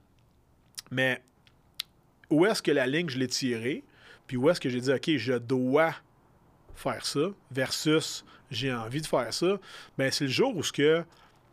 Mais 0.92 1.22
où 2.30 2.46
est-ce 2.46 2.62
que 2.62 2.72
la 2.72 2.88
ligne, 2.88 3.10
je 3.10 3.18
l'ai 3.18 3.28
tirée, 3.28 3.84
puis 4.28 4.38
où 4.38 4.50
est-ce 4.50 4.60
que 4.60 4.70
j'ai 4.70 4.81
dit, 4.81 4.92
OK, 4.92 5.10
je 5.18 5.34
dois 5.34 5.96
faire 6.76 7.06
ça, 7.06 7.30
versus 7.52 8.26
j'ai 8.52 8.74
envie 8.74 9.02
de 9.02 9.08
faire 9.08 9.34
ça, 9.34 9.60
ben 9.98 10.12
c'est 10.12 10.26
le 10.26 10.31
jour 10.31 10.56
où 10.56 10.64
ce 10.64 11.04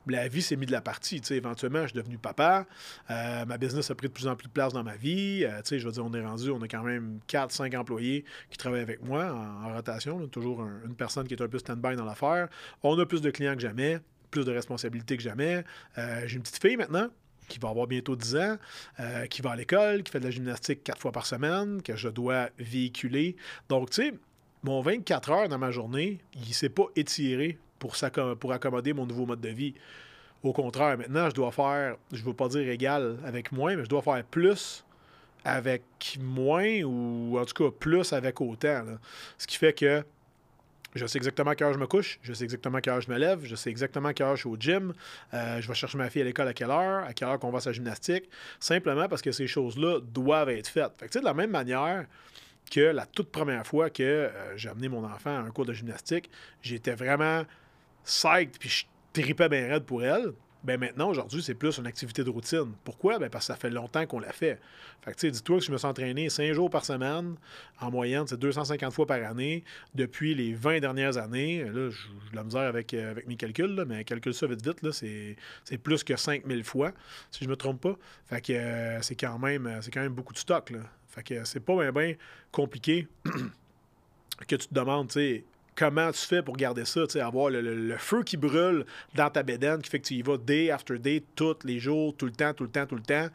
la 0.07 0.29
vie 0.29 0.43
s'est 0.43 0.57
mise 0.57 0.69
de 0.69 0.73
la 0.73 0.81
partie. 0.81 1.21
éventuellement, 1.31 1.83
je 1.83 1.89
suis 1.89 1.97
devenu 1.97 2.19
papa. 2.19 2.67
Euh, 3.11 3.45
ma 3.45 3.59
business 3.59 3.91
a 3.91 3.95
pris 3.95 4.09
de 4.09 4.13
plus 4.13 4.27
en 4.27 4.37
plus 4.37 4.47
de 4.47 4.53
place 4.53 4.73
dans 4.73 4.85
ma 4.85 4.97
vie. 4.97 5.45
Euh, 5.45 5.61
je 5.65 5.85
veux 5.85 5.93
dire, 5.93 6.05
on 6.05 6.13
est 6.13 6.25
rendu, 6.25 6.51
on 6.51 6.63
a 6.63 6.69
quand 6.69 6.83
même 6.83 7.21
4-5 7.29 7.77
employés 7.77 8.25
qui 8.51 8.57
travaillent 8.57 8.83
avec 8.83 9.03
moi 9.03 9.33
en, 9.33 9.75
rotation. 9.75 10.27
toujours 10.29 10.63
une 10.85 10.95
personne 10.95 11.27
qui 11.27 11.35
est 11.35 11.43
un 11.43 11.49
peu 11.49 11.59
stand-by 11.59 11.97
dans 11.97 12.05
l'affaire. 12.05 12.49
On 12.83 12.99
a 12.99 13.07
plus 13.07 13.21
de 13.21 13.31
clients 13.31 13.55
que 13.55 13.61
jamais, 13.61 13.99
plus 14.31 14.45
de 14.45 14.53
responsabilités 14.53 15.17
que 15.17 15.23
jamais. 15.23 15.65
Euh, 15.99 16.23
j'ai 16.27 16.37
une 16.37 16.43
petite 16.43 16.61
fille 16.61 16.77
maintenant 16.77 17.09
qui 17.49 17.61
va 17.61 17.69
avoir 17.69 17.87
bientôt 17.87 18.17
10 18.17 18.37
ans, 18.37 18.57
qui 19.31 19.41
va 19.41 19.53
à 19.53 19.57
l'école, 19.57 20.03
qui 20.03 20.11
fait 20.11 20.19
de 20.19 20.25
la 20.25 20.33
gymnastique 20.33 20.83
quatre 20.83 21.01
fois 21.01 21.13
par 21.13 21.27
semaine, 21.27 21.81
que 21.81 21.95
je 21.95 22.09
dois 22.09 22.49
véhiculer. 22.59 23.37
Donc, 23.69 23.91
tu 23.91 24.03
sais, 24.03 24.15
mon 24.65 24.81
24 24.81 25.31
heures 25.31 25.49
dans 25.49 25.59
ma 25.59 25.71
journée, 25.71 26.19
il 26.35 26.49
ne 26.49 26.53
s'est 26.53 26.69
pas 26.69 26.87
étiré 26.97 27.57
pour, 27.79 27.97
pour 28.39 28.53
accommoder 28.53 28.93
mon 28.93 29.07
nouveau 29.07 29.27
mode 29.27 29.41
de 29.41 29.49
vie. 29.49 29.75
Au 30.43 30.53
contraire, 30.53 30.99
maintenant, 30.99 31.29
je 31.29 31.35
dois 31.35 31.51
faire, 31.51 31.97
je 32.13 32.21
ne 32.21 32.27
veux 32.27 32.35
pas 32.35 32.49
dire 32.49 32.69
égal 32.69 33.17
avec 33.25 33.53
moins, 33.53 33.77
mais 33.77 33.85
je 33.85 33.89
dois 33.89 34.03
faire 34.03 34.23
plus 34.25 34.85
avec 35.45 35.83
moins 36.21 36.83
ou 36.83 37.39
en 37.39 37.45
tout 37.45 37.65
cas 37.65 37.71
plus 37.79 38.13
avec 38.13 38.41
autant. 38.41 38.85
Ce 39.39 39.47
qui 39.47 39.57
fait 39.57 39.73
que 39.73 40.05
je 40.97 41.07
sais 41.07 41.19
exactement 41.19 41.51
à 41.51 41.55
quelle 41.55 41.69
heure 41.69 41.75
je 41.75 41.79
me 41.79 41.87
couche, 41.87 42.19
je 42.23 42.33
sais 42.33 42.45
exactement 42.45 42.79
à 42.79 42.81
quelle 42.81 42.95
heure 42.95 43.01
je 43.01 43.11
me 43.11 43.19
lève, 43.19 43.41
je 43.45 43.55
sais 43.55 43.71
exactement 43.71 44.09
à 44.09 44.15
quelle 44.15 44.27
heure 44.27 44.37
je 44.37 44.41
suis 44.41 44.49
au 44.49 44.57
gym, 44.57 44.95
euh, 45.35 45.61
je 45.61 45.69
vais 45.69 45.75
chercher 45.75 45.99
ma 45.99 46.09
fille 46.11 46.23
à 46.23 46.25
l'école 46.25 46.49
à 46.49 46.55
quelle 46.55 46.71
heure, 46.71 47.05
à 47.05 47.13
quelle 47.13 47.29
heure 47.29 47.39
qu'on 47.39 47.51
va 47.51 47.59
à 47.59 47.61
sa 47.61 47.73
gymnastique, 47.73 48.29
simplement 48.59 49.09
parce 49.09 49.23
que 49.23 49.31
ces 49.31 49.47
choses-là 49.47 50.01
doivent 50.01 50.49
être 50.51 50.69
faites. 50.69 50.93
Fait 50.99 51.09
que, 51.09 51.19
de 51.19 51.25
la 51.25 51.35
même 51.35 51.51
manière, 51.51 52.07
que 52.71 52.81
la 52.81 53.07
toute 53.07 53.31
première 53.31 53.67
fois 53.67 53.91
que 53.91 54.03
euh, 54.03 54.57
j'ai 54.57 54.69
amené 54.69 54.89
mon 54.89 55.05
enfant 55.05 55.37
à 55.37 55.41
un 55.41 55.51
cours 55.51 55.67
de 55.67 55.73
gymnastique, 55.73 56.31
j'étais 56.63 56.95
vraiment 56.95 57.45
psyched, 58.07 58.59
puis 58.59 58.69
je 58.71 58.85
tripais 59.13 59.49
bien 59.49 59.69
raide 59.69 59.85
pour 59.85 60.03
elle. 60.03 60.33
Ben 60.65 60.81
maintenant, 60.81 61.11
aujourd'hui, 61.11 61.43
c'est 61.43 61.55
plus 61.55 61.79
une 61.79 61.87
activité 61.87 62.25
de 62.25 62.31
routine. 62.31 62.73
Pourquoi? 62.83 63.21
Ben 63.21 63.31
parce 63.31 63.47
que 63.47 63.53
ça 63.53 63.57
fait 63.57 63.71
longtemps 63.71 64.05
qu'on 64.07 64.19
l'a 64.19 64.33
fait. 64.33 64.59
Fait 65.01 65.13
que, 65.13 65.17
tu 65.17 65.27
sais, 65.27 65.31
dis-toi 65.31 65.59
que 65.59 65.65
je 65.65 65.71
me 65.71 65.79
suis 65.79 65.87
entraîné 65.87 66.29
5 66.29 66.53
jours 66.55 66.71
par 66.71 66.85
semaine. 66.85 67.37
En 67.81 67.93
moyenne, 67.93 68.27
c'est 68.27 68.37
250 68.37 68.93
fois 68.93 69.07
par 69.07 69.23
année. 69.23 69.63
Depuis 69.95 70.35
les 70.35 70.55
20 70.55 70.81
dernières 70.81 71.19
années, 71.19 71.63
là, 71.63 71.91
j'ai 71.91 72.37
la 72.37 72.43
misère 72.43 72.63
avec, 72.63 72.95
euh, 72.95 73.15
mes 73.29 73.37
calculs, 73.37 73.85
mais 73.87 74.03
calcule 74.03 74.35
ça 74.35 74.49
vite, 74.49 74.67
vite, 74.67 74.81
c'est, 74.91 75.79
plus 75.79 76.03
que 76.03 76.17
5000 76.17 76.65
fois, 76.65 76.91
si 77.31 77.45
je 77.45 77.49
me 77.49 77.55
trompe 77.55 77.81
pas. 77.83 77.97
Fait 78.27 78.41
que 78.41 78.53
euh, 78.53 79.01
c'est, 79.03 79.15
quand 79.15 79.39
même, 79.39 79.79
c'est 79.83 79.93
quand 79.93 80.03
même 80.03 80.15
beaucoup 80.15 80.33
de 80.33 80.39
stock, 80.39 80.71
là. 80.71 80.81
Fait 81.09 81.23
que 81.23 81.45
c'est 81.45 81.61
pas 81.61 81.93
bien 81.93 82.15
compliqué 82.51 83.07
que 84.49 84.57
tu 84.57 84.67
te 84.67 84.75
demandes, 84.75 85.09
tu 85.09 85.13
sais, 85.15 85.45
comment 85.77 86.11
tu 86.11 86.21
fais 86.21 86.43
pour 86.43 86.57
garder 86.57 86.85
ça, 86.85 87.03
avoir 87.25 87.51
le, 87.51 87.97
feu 87.99 88.23
qui 88.25 88.37
brûle 88.37 88.85
dans 89.15 89.31
ta 89.31 89.43
bédaine 89.43 89.81
qui 89.83 89.91
fait 89.91 90.01
que 90.01 90.07
tu 90.07 90.15
y 90.15 90.23
vas 90.23 90.39
day 90.39 90.71
after 90.71 90.99
day, 90.99 91.23
tous 91.37 91.59
les 91.65 91.79
jours, 91.79 92.17
tout 92.17 92.27
le 92.27 92.33
temps, 92.33 92.55
tout 92.55 92.65
le 92.65 92.71
temps, 92.71 92.87
tout 92.87 92.97
le 92.97 93.03
temps. 93.03 93.29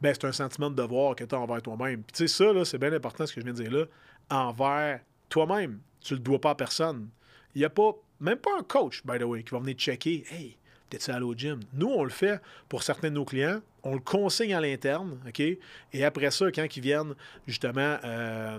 Ben, 0.00 0.14
c'est 0.14 0.26
un 0.26 0.32
sentiment 0.32 0.70
de 0.70 0.76
devoir 0.76 1.16
que 1.16 1.24
tu 1.24 1.34
as 1.34 1.38
envers 1.38 1.62
toi-même. 1.62 2.02
Puis 2.02 2.12
tu 2.12 2.28
sais, 2.28 2.52
ça, 2.52 2.64
c'est 2.64 2.78
bien 2.78 2.92
important 2.92 3.26
ce 3.26 3.34
que 3.34 3.40
je 3.40 3.44
viens 3.46 3.54
de 3.54 3.62
dire 3.62 3.72
là, 3.72 3.84
envers 4.30 5.00
toi-même. 5.28 5.78
Tu 6.00 6.14
le 6.14 6.20
dois 6.20 6.40
pas 6.40 6.50
à 6.50 6.54
personne. 6.54 7.08
Il 7.54 7.60
n'y 7.60 7.64
a 7.64 7.70
pas, 7.70 7.92
même 8.20 8.38
pas 8.38 8.50
un 8.58 8.62
coach, 8.62 9.02
by 9.04 9.18
the 9.18 9.22
way, 9.22 9.42
qui 9.42 9.50
va 9.50 9.60
venir 9.60 9.74
checker. 9.74 10.24
Hey, 10.30 10.56
t'es-tu 10.90 11.10
allé 11.10 11.24
au 11.24 11.34
gym? 11.34 11.60
Nous, 11.72 11.88
on 11.88 12.04
le 12.04 12.10
fait 12.10 12.40
pour 12.68 12.82
certains 12.82 13.08
de 13.08 13.14
nos 13.14 13.24
clients. 13.24 13.60
On 13.82 13.94
le 13.94 14.00
consigne 14.00 14.54
à 14.54 14.60
l'interne, 14.60 15.18
OK? 15.26 15.40
Et 15.40 16.04
après 16.04 16.30
ça, 16.30 16.50
quand 16.52 16.76
ils 16.76 16.82
viennent 16.82 17.14
justement 17.46 17.96
euh, 18.04 18.58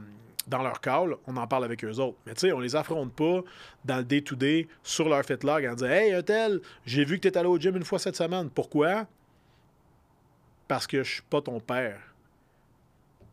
dans 0.49 0.63
leur 0.63 0.81
call, 0.81 1.15
on 1.27 1.37
en 1.37 1.47
parle 1.47 1.63
avec 1.63 1.83
eux 1.85 1.99
autres. 1.99 2.17
Mais 2.25 2.33
tu 2.33 2.41
sais, 2.41 2.51
on 2.51 2.59
les 2.59 2.75
affronte 2.75 3.13
pas 3.13 3.41
dans 3.85 3.97
le 3.97 4.03
day-to-day 4.03 4.67
sur 4.83 5.07
leur 5.07 5.23
fit 5.23 5.37
log 5.43 5.65
en 5.65 5.73
disant 5.73 5.87
Hey, 5.87 6.13
un 6.13 6.23
tel, 6.23 6.59
j'ai 6.85 7.05
vu 7.05 7.17
que 7.17 7.21
tu 7.21 7.27
es 7.27 7.37
allé 7.37 7.47
au 7.47 7.57
gym 7.57 7.75
une 7.77 7.85
fois 7.85 7.99
cette 7.99 8.15
semaine. 8.15 8.49
Pourquoi? 8.49 9.05
Parce 10.67 10.87
que 10.87 11.03
je 11.03 11.13
suis 11.13 11.21
pas 11.21 11.41
ton 11.41 11.59
père. 11.59 11.99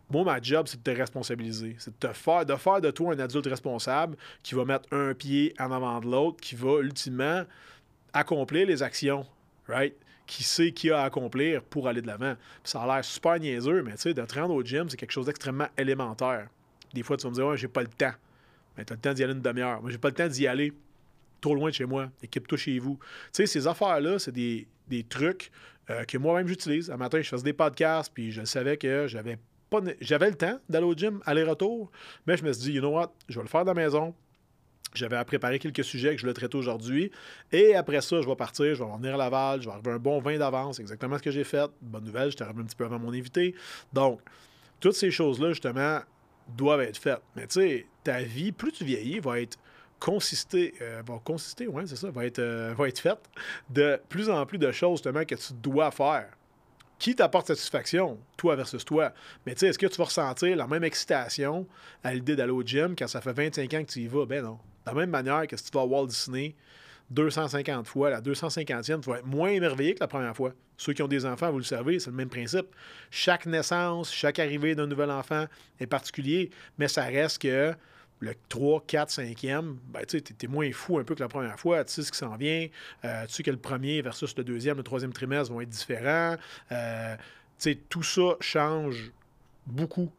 Moi, 0.09 0.23
ma 0.23 0.41
job, 0.41 0.67
c'est 0.69 0.83
de 0.83 0.83
te 0.83 0.97
responsabiliser. 0.97 1.75
C'est 1.79 1.91
de 1.91 2.09
te 2.09 2.13
faire, 2.13 2.47
de 2.47 2.55
faire 2.55 2.81
de 2.81 2.91
toi 2.91 3.13
un 3.13 3.19
adulte 3.19 3.47
responsable 3.47 4.17
qui 4.43 4.55
va 4.55 4.65
mettre 4.65 4.89
un 4.93 5.15
pied 5.15 5.53
en 5.59 5.73
avant 5.73 5.99
de 6.01 6.07
l'autre, 6.07 6.39
qui 6.41 6.55
va 6.55 6.81
ultimement 6.81 7.43
accomplir 8.13 8.67
les 8.67 8.83
actions, 8.83 9.27
right? 9.69 9.97
Qui 10.27 10.45
sait 10.45 10.73
qui 10.73 10.91
a 10.91 11.03
à 11.03 11.05
accomplir 11.07 11.63
pour 11.63 11.89
aller 11.89 12.03
de 12.03 12.07
l'avant. 12.07 12.37
Ça 12.63 12.83
a 12.83 12.87
l'air 12.87 13.05
super 13.05 13.39
niaiseux, 13.39 13.83
mais 13.83 13.93
tu 13.93 14.03
sais, 14.03 14.15
de 14.15 14.25
te 14.25 14.39
rendre 14.39 14.55
au 14.55 14.63
gym, 14.63 14.89
c'est 14.89 14.97
quelque 14.97 15.13
chose 15.13 15.27
d'extrêmement 15.27 15.69
élémentaire. 15.77 16.49
Des 16.93 17.03
fois, 17.03 17.17
tu 17.17 17.25
vas 17.25 17.31
me 17.31 17.35
dire, 17.35 17.47
ouais, 17.47 17.57
j'ai 17.57 17.69
pas 17.69 17.83
le 17.83 17.89
temps. 17.89 18.13
Mais 18.77 18.85
tu 18.85 18.93
as 18.93 18.97
le 18.97 19.03
temps 19.03 19.13
d'y 19.13 19.25
aller 19.25 19.33
une 19.33 19.41
demi-heure. 19.41 19.81
Moi, 19.81 19.91
j'ai 19.91 19.99
pas 19.99 20.09
le 20.09 20.15
temps 20.15 20.29
d'y 20.29 20.47
aller 20.47 20.73
trop 21.41 21.55
loin 21.55 21.71
de 21.71 21.75
chez 21.75 21.85
moi. 21.87 22.11
Équipe-toi 22.23 22.59
chez 22.59 22.79
vous. 22.79 22.99
Tu 23.01 23.29
sais, 23.33 23.47
ces 23.47 23.67
affaires-là, 23.67 24.19
c'est 24.19 24.33
des, 24.33 24.67
trucs 25.09 25.51
euh, 25.91 26.05
que 26.05 26.19
moi-même 26.19 26.49
j'utilise. 26.49 26.91
Un 26.91 26.97
matin, 26.97 27.21
je 27.21 27.29
faisais 27.29 27.45
des 27.45 27.53
podcasts, 27.53 28.13
puis 28.13 28.33
je 28.33 28.45
savais 28.45 28.77
que 28.77 29.07
j'avais 29.07 29.39
pas 29.71 29.81
j'avais 30.01 30.31
le 30.31 30.37
temps 30.37 30.59
d'aller 30.69 30.87
au 30.87 30.95
gym, 30.95 31.21
aller-retour, 31.27 31.91
mais 32.27 32.37
je 32.37 32.45
me 32.45 32.53
suis 32.53 32.63
dit, 32.63 32.73
you 32.73 32.81
know 32.81 32.91
what, 32.91 33.13
je 33.29 33.37
vais 33.37 33.43
le 33.43 33.49
faire 33.49 33.65
dans 33.65 33.75
la 33.75 33.83
maison. 33.83 34.15
J'avais 34.95 35.17
à 35.17 35.25
préparer 35.25 35.59
quelques 35.59 35.85
sujets 35.85 36.15
que 36.15 36.21
je 36.21 36.27
vais 36.27 36.33
traiter 36.33 36.57
aujourd'hui. 36.57 37.11
Et 37.53 37.75
après 37.75 38.01
ça, 38.01 38.23
je 38.23 38.27
vais 38.27 38.37
partir, 38.37 38.75
je 38.75 38.83
vais 38.83 38.91
revenir 38.91 39.15
à 39.15 39.19
Laval, 39.19 39.61
je 39.61 39.67
vais 39.67 39.73
arriver 39.73 39.91
un 39.91 39.99
bon 39.99 40.21
vin 40.21 40.39
d'avance, 40.39 40.79
exactement 40.81 41.19
ce 41.19 41.23
que 41.23 41.31
j'ai 41.31 41.45
fait. 41.45 41.69
Bonne 41.83 42.05
nouvelle, 42.05 42.31
je 42.31 42.43
arrivé 42.43 42.61
un 42.61 42.65
petit 42.65 42.77
peu 42.77 42.85
avant 42.85 42.99
mon 42.99 43.13
invité. 43.13 43.55
Donc, 43.93 44.21
toutes 44.81 44.95
ces 44.95 45.11
choses-là, 45.11 45.51
justement, 45.51 46.01
doivent 46.49 46.83
être 46.83 46.99
faites. 46.99 47.23
Mais 47.35 47.47
tu 47.47 47.61
sais, 47.61 47.87
ta 48.05 48.23
vie, 48.23 48.53
plus 48.53 48.73
tu 48.73 48.85
vieillis, 48.85 49.21
va 49.21 49.41
être 49.41 49.59
consister, 49.99 50.75
euh, 50.81 51.03
va 51.07 51.21
consister, 51.25 51.67
ouais, 51.67 51.87
c'est 51.87 51.97
ça, 51.97 52.11
va 52.11 52.27
être, 52.27 52.39
euh, 52.39 52.75
va 52.79 52.89
être 52.89 52.99
faite 52.99 53.31
de 53.71 54.01
plus 54.09 54.29
en 54.31 54.45
plus 54.47 54.59
de 54.59 54.71
choses 54.73 54.99
justement 54.99 55.25
que 55.25 55.35
tu 55.35 55.53
dois 55.55 55.91
faire. 55.91 56.29
Qui 56.99 57.15
t'apporte 57.15 57.49
satisfaction, 57.49 58.19
toi 58.39 58.57
versus 58.57 58.83
toi? 58.85 59.13
Mais 59.45 59.55
tu 59.55 59.61
sais, 59.61 59.67
est-ce 59.69 59.79
que 59.79 59.87
tu 59.87 59.99
vas 59.99 60.05
ressentir 60.05 60.57
la 60.57 60.67
même 60.67 60.85
excitation 60.85 61.67
à 62.03 62.15
l'idée 62.15 62.37
d'aller 62.37 62.53
au 62.53 62.63
gym 62.63 62.97
quand 62.97 63.07
ça 63.07 63.21
fait 63.21 63.35
25 63.35 63.75
ans 63.75 63.85
que 63.85 63.93
tu 63.93 64.01
y 64.01 64.07
vas? 64.07 64.25
Ben 64.25 64.43
non. 64.43 64.59
De 64.87 64.91
la 64.91 64.95
même 64.95 65.11
manière 65.11 65.47
que 65.47 65.57
si 65.59 65.65
tu 65.65 65.71
vas 65.77 65.83
à 65.83 65.85
Walt 65.85 66.07
Disney 66.07 66.55
250 67.11 67.87
fois, 67.87 68.11
la 68.11 68.21
250e, 68.21 69.01
tu 69.01 69.11
vas 69.11 69.19
être 69.19 69.27
moins 69.27 69.51
émerveillé 69.51 69.95
que 69.95 70.01
la 70.01 70.09
première 70.09 70.37
fois. 70.37 70.53
Ceux 70.77 70.93
qui 70.93 71.03
ont 71.03 71.09
des 71.09 71.25
enfants, 71.25 71.51
vous 71.51 71.59
le 71.59 71.65
savez, 71.65 71.99
c'est 71.99 72.11
le 72.11 72.17
même 72.17 72.29
principe. 72.29 72.67
Chaque 73.11 73.47
naissance, 73.47 74.13
chaque 74.13 74.39
arrivée 74.39 74.75
d'un 74.75 74.87
nouvel 74.87 75.11
enfant 75.11 75.47
est 75.81 75.87
particulier, 75.87 76.51
mais 76.79 76.89
ça 76.89 77.05
reste 77.05 77.43
que 77.43 77.75
le 78.21 78.35
3, 78.49 78.85
4, 78.87 79.11
5e, 79.11 79.77
ben, 79.89 80.05
tu 80.07 80.17
es, 80.17 80.47
moins 80.49 80.71
fou 80.73 80.99
un 80.99 81.05
peu 81.05 81.15
que 81.15 81.23
la 81.23 81.29
première 81.29 81.59
fois. 81.61 81.85
Tu 81.85 81.93
sais 81.93 82.03
ce 82.03 82.11
qui 82.11 82.19
s'en 82.19 82.37
vient. 82.37 82.67
Euh, 83.05 83.27
tu 83.27 83.35
sais 83.35 83.43
que 83.43 83.51
le 83.51 83.59
premier 83.59 84.01
versus 84.03 84.35
le 84.37 84.45
deuxième, 84.45 84.77
le 84.79 84.83
troisième 84.83 85.13
trimestre 85.13 85.53
vont 85.53 85.61
être 85.61 85.69
différents. 85.69 86.37
Euh, 86.73 87.17
tout 87.89 88.03
ça 88.03 88.37
change 88.41 89.13
beaucoup 89.67 90.11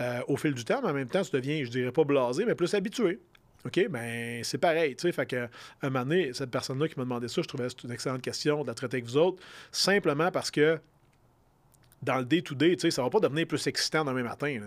euh, 0.00 0.20
au 0.28 0.36
fil 0.36 0.52
du 0.52 0.64
temps, 0.64 0.80
mais 0.82 0.90
en 0.90 0.94
même 0.94 1.08
temps, 1.08 1.22
tu 1.22 1.30
deviens, 1.30 1.64
je 1.64 1.70
dirais 1.70 1.92
pas 1.92 2.04
blasé, 2.04 2.44
mais 2.44 2.54
plus 2.54 2.74
habitué. 2.74 3.20
OK, 3.66 3.88
ben 3.90 4.44
c'est 4.44 4.58
pareil, 4.58 4.94
tu 4.96 5.02
sais, 5.02 5.12
fait 5.12 5.26
que 5.26 5.48
un 5.82 5.90
moment 5.90 6.04
donné, 6.04 6.32
cette 6.32 6.50
personne-là 6.50 6.88
qui 6.88 6.94
m'a 6.96 7.04
demandé 7.04 7.28
ça, 7.28 7.42
je 7.42 7.48
trouvais 7.48 7.64
que 7.64 7.70
c'était 7.70 7.88
une 7.88 7.94
excellente 7.94 8.22
question 8.22 8.62
de 8.62 8.68
la 8.68 8.74
traiter 8.74 8.98
avec 8.98 9.06
vous 9.06 9.16
autres, 9.16 9.42
simplement 9.72 10.30
parce 10.30 10.50
que 10.50 10.78
dans 12.02 12.16
le 12.16 12.24
day-to-day, 12.24 12.76
ça 12.90 13.02
va 13.02 13.10
pas 13.10 13.20
devenir 13.20 13.46
plus 13.46 13.66
excitant 13.66 14.04
demain 14.04 14.22
matin. 14.22 14.60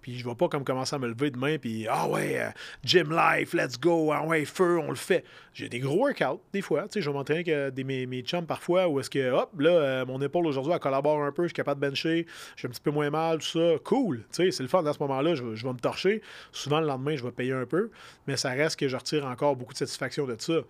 Puis 0.00 0.18
je 0.18 0.26
vais 0.26 0.34
pas 0.34 0.48
comme 0.48 0.64
commencer 0.64 0.94
à 0.94 0.98
me 0.98 1.08
lever 1.08 1.30
demain, 1.30 1.58
puis 1.58 1.86
ah 1.88 2.08
ouais, 2.08 2.40
euh, 2.40 2.50
gym 2.84 3.10
life, 3.10 3.52
let's 3.54 3.78
go, 3.78 4.12
ah 4.12 4.24
ouais, 4.24 4.44
feu, 4.44 4.78
on 4.78 4.90
le 4.90 4.96
fait. 4.96 5.24
J'ai 5.52 5.68
des 5.68 5.80
gros 5.80 5.96
workouts, 5.96 6.40
des 6.52 6.62
fois. 6.62 6.86
Je 6.94 7.00
vais 7.00 7.12
m'entraîner 7.12 7.50
avec 7.50 7.74
des, 7.74 7.84
mes, 7.84 8.06
mes 8.06 8.22
chums 8.22 8.46
parfois, 8.46 8.88
où 8.88 9.00
est-ce 9.00 9.10
que, 9.10 9.30
hop, 9.30 9.50
là, 9.58 9.70
euh, 9.70 10.06
mon 10.06 10.20
épaule 10.20 10.46
aujourd'hui, 10.46 10.72
elle 10.72 10.78
collabore 10.78 11.22
un 11.22 11.32
peu, 11.32 11.42
je 11.44 11.48
suis 11.48 11.54
capable 11.54 11.80
de 11.80 11.88
bencher, 11.88 12.26
j'ai 12.56 12.68
un 12.68 12.70
petit 12.70 12.80
peu 12.80 12.90
moins 12.90 13.10
mal, 13.10 13.38
tout 13.38 13.46
ça. 13.46 13.78
Cool, 13.84 14.24
c'est 14.30 14.58
le 14.58 14.68
fun 14.68 14.82
dans 14.82 14.92
ce 14.92 14.98
moment-là, 15.00 15.34
je 15.34 15.44
vais 15.44 15.72
me 15.72 15.78
torcher. 15.78 16.22
Souvent, 16.52 16.80
le 16.80 16.86
lendemain, 16.86 17.16
je 17.16 17.24
vais 17.24 17.32
payer 17.32 17.52
un 17.52 17.66
peu, 17.66 17.90
mais 18.26 18.36
ça 18.36 18.50
reste 18.50 18.78
que 18.78 18.88
je 18.88 18.96
retire 18.96 19.26
encore 19.26 19.56
beaucoup 19.56 19.72
de 19.72 19.78
satisfaction 19.78 20.26
de 20.26 20.36
ça. 20.38 20.60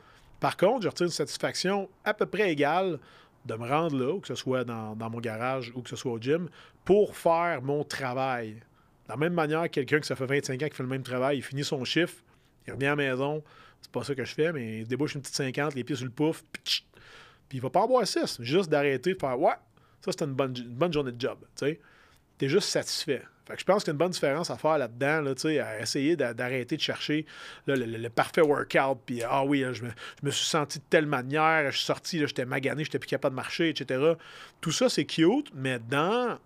Par 0.40 0.56
contre, 0.56 0.82
je 0.82 0.88
retire 0.88 1.06
une 1.06 1.12
satisfaction 1.12 1.88
à 2.04 2.12
peu 2.12 2.26
près 2.26 2.52
égale 2.52 2.98
de 3.46 3.54
me 3.54 3.68
rendre 3.68 3.96
là, 3.96 4.18
que 4.20 4.26
ce 4.26 4.34
soit 4.34 4.64
dans, 4.64 4.96
mon 4.96 5.20
garage 5.20 5.72
ou 5.74 5.82
que 5.82 5.88
ce 5.88 5.96
soit 5.96 6.12
au 6.12 6.18
gym, 6.18 6.48
pour 6.84 7.16
faire 7.16 7.62
mon 7.62 7.84
travail. 7.84 8.54
De 8.54 9.10
la 9.10 9.16
même 9.16 9.34
manière, 9.34 9.70
quelqu'un 9.70 10.00
qui 10.00 10.06
ça 10.06 10.16
fait 10.16 10.26
25 10.26 10.62
ans 10.62 10.68
qui 10.68 10.74
fait 10.74 10.82
le 10.82 10.88
même 10.88 11.02
travail, 11.02 11.38
il 11.38 11.42
finit 11.42 11.64
son 11.64 11.84
chiffre, 11.84 12.16
il 12.66 12.72
revient 12.72 12.86
à 12.86 12.90
la 12.90 12.96
maison, 12.96 13.42
c'est 13.80 13.90
pas 13.90 14.02
ça 14.02 14.14
que 14.14 14.24
je 14.24 14.34
fais, 14.34 14.52
mais 14.52 14.80
il 14.80 14.86
débouche 14.86 15.14
une 15.14 15.20
petite 15.22 15.36
50, 15.36 15.74
les 15.74 15.84
pieds 15.84 15.96
sur 15.96 16.06
le 16.06 16.10
pouf, 16.10 16.42
puis 17.48 17.58
il 17.58 17.60
va 17.60 17.70
pas 17.70 17.86
boire 17.86 18.06
6, 18.06 18.38
juste 18.40 18.68
d'arrêter 18.68 19.14
de 19.14 19.18
faire 19.18 19.38
Ouais, 19.38 19.54
ça 20.00 20.10
c'était 20.10 20.24
une 20.24 20.34
bonne, 20.34 20.56
une 20.56 20.74
bonne 20.74 20.92
journée 20.92 21.12
de 21.12 21.20
job. 21.20 21.38
Tu 21.56 21.78
es 22.40 22.48
juste 22.48 22.68
satisfait. 22.68 23.22
Fait 23.46 23.54
que 23.54 23.60
je 23.60 23.64
pense 23.64 23.84
qu'il 23.84 23.88
y 23.88 23.92
a 23.92 23.94
une 23.94 23.98
bonne 23.98 24.10
différence 24.10 24.50
à 24.50 24.56
faire 24.56 24.76
là-dedans, 24.76 25.20
là, 25.20 25.34
à 25.64 25.80
essayer 25.80 26.16
d'arrêter 26.16 26.76
de 26.76 26.80
chercher 26.80 27.26
le, 27.66 28.08
parfait 28.08 28.40
workout, 28.40 28.98
puis 29.06 29.22
ah 29.22 29.44
oui, 29.44 29.64
je, 29.72 29.84
me, 29.84 30.30
suis 30.30 30.46
senti 30.46 30.78
de 30.78 30.84
telle 30.90 31.06
manière, 31.06 31.70
je 31.70 31.76
suis 31.76 31.86
sorti, 31.86 32.18
j'étais 32.18 32.44
magané, 32.44 32.82
j'étais 32.84 32.98
plus 32.98 33.08
capable 33.08 33.34
de 33.34 33.36
marcher, 33.36 33.68
etc. 33.68 34.14
Tout 34.60 34.72
ça, 34.72 34.88
c'est 34.88 35.04
cute, 35.04 35.50
mais 35.54 35.78
dans 35.78 36.38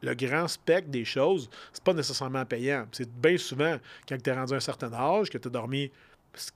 le 0.00 0.14
grand 0.14 0.48
spectre 0.48 0.90
des 0.90 1.04
choses, 1.04 1.50
c'est 1.72 1.84
pas 1.84 1.92
nécessairement 1.92 2.44
payant. 2.46 2.86
C'est 2.92 3.10
bien 3.10 3.36
souvent, 3.36 3.76
quand 4.08 4.16
tu 4.22 4.30
es 4.30 4.32
rendu 4.32 4.54
à 4.54 4.56
un 4.56 4.60
certain 4.60 4.92
âge, 4.92 5.28
que 5.28 5.38
tu 5.38 5.48
as 5.48 5.50
dormi 5.50 5.90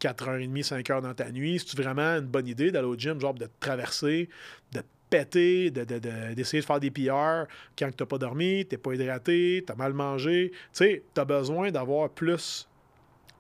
4h30, 0.01 0.65
5h 0.65 1.03
dans 1.03 1.15
ta 1.15 1.31
nuit, 1.31 1.59
c'est 1.59 1.77
vraiment 1.77 2.17
une 2.17 2.27
bonne 2.27 2.47
idée 2.47 2.71
d'aller 2.71 2.87
au 2.87 2.97
gym, 2.97 3.21
genre 3.21 3.35
de 3.35 3.47
te 3.47 3.61
traverser, 3.61 4.29
de 4.73 4.83
péter, 5.13 5.71
d'essayer 5.71 6.63
de, 6.63 6.67
faire 6.67 6.81
des 6.81 6.91
PR 6.91 7.47
quand 7.79 7.91
tu 7.91 8.03
n'as 8.03 8.07
pas 8.07 8.19
dormi, 8.19 8.65
tu 8.67 8.75
n'es 8.75 8.79
pas 8.79 8.95
hydraté, 8.95 9.63
tu 9.67 9.71
as 9.73 9.77
mal 9.77 9.93
mangé. 9.93 10.51
Tu 10.53 10.59
sais, 10.73 11.03
tu 11.15 11.21
as 11.21 11.25
besoin 11.25 11.71
d'avoir 11.71 12.09
plus 12.09 12.67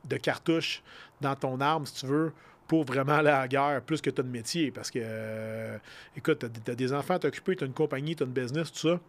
de 0.04 0.16
cartouches 0.18 0.82
dans 1.20 1.34
ton 1.34 1.60
arme, 1.60 1.86
si 1.86 2.00
tu 2.00 2.06
veux, 2.06 2.32
pour 2.68 2.84
vraiment 2.84 3.14
aller 3.14 3.30
à 3.30 3.40
la 3.40 3.48
guerre, 3.48 3.80
plus 3.82 4.02
que 4.02 4.10
tu 4.10 4.20
as 4.20 4.24
de 4.24 4.28
métier. 4.28 4.70
Parce 4.70 4.90
que, 4.90 4.98
euh, 5.02 5.78
écoute, 6.14 6.44
tu 6.64 6.70
as, 6.70 6.74
des 6.74 6.92
enfants 6.92 7.14
à 7.14 7.18
t'occuper, 7.18 7.56
tu 7.56 7.64
as 7.64 7.66
une 7.66 7.72
compagnie, 7.72 8.14
tu 8.14 8.22
as 8.22 8.26
une 8.26 8.32
business, 8.32 8.70
tout 8.70 8.88
ça. 8.88 9.00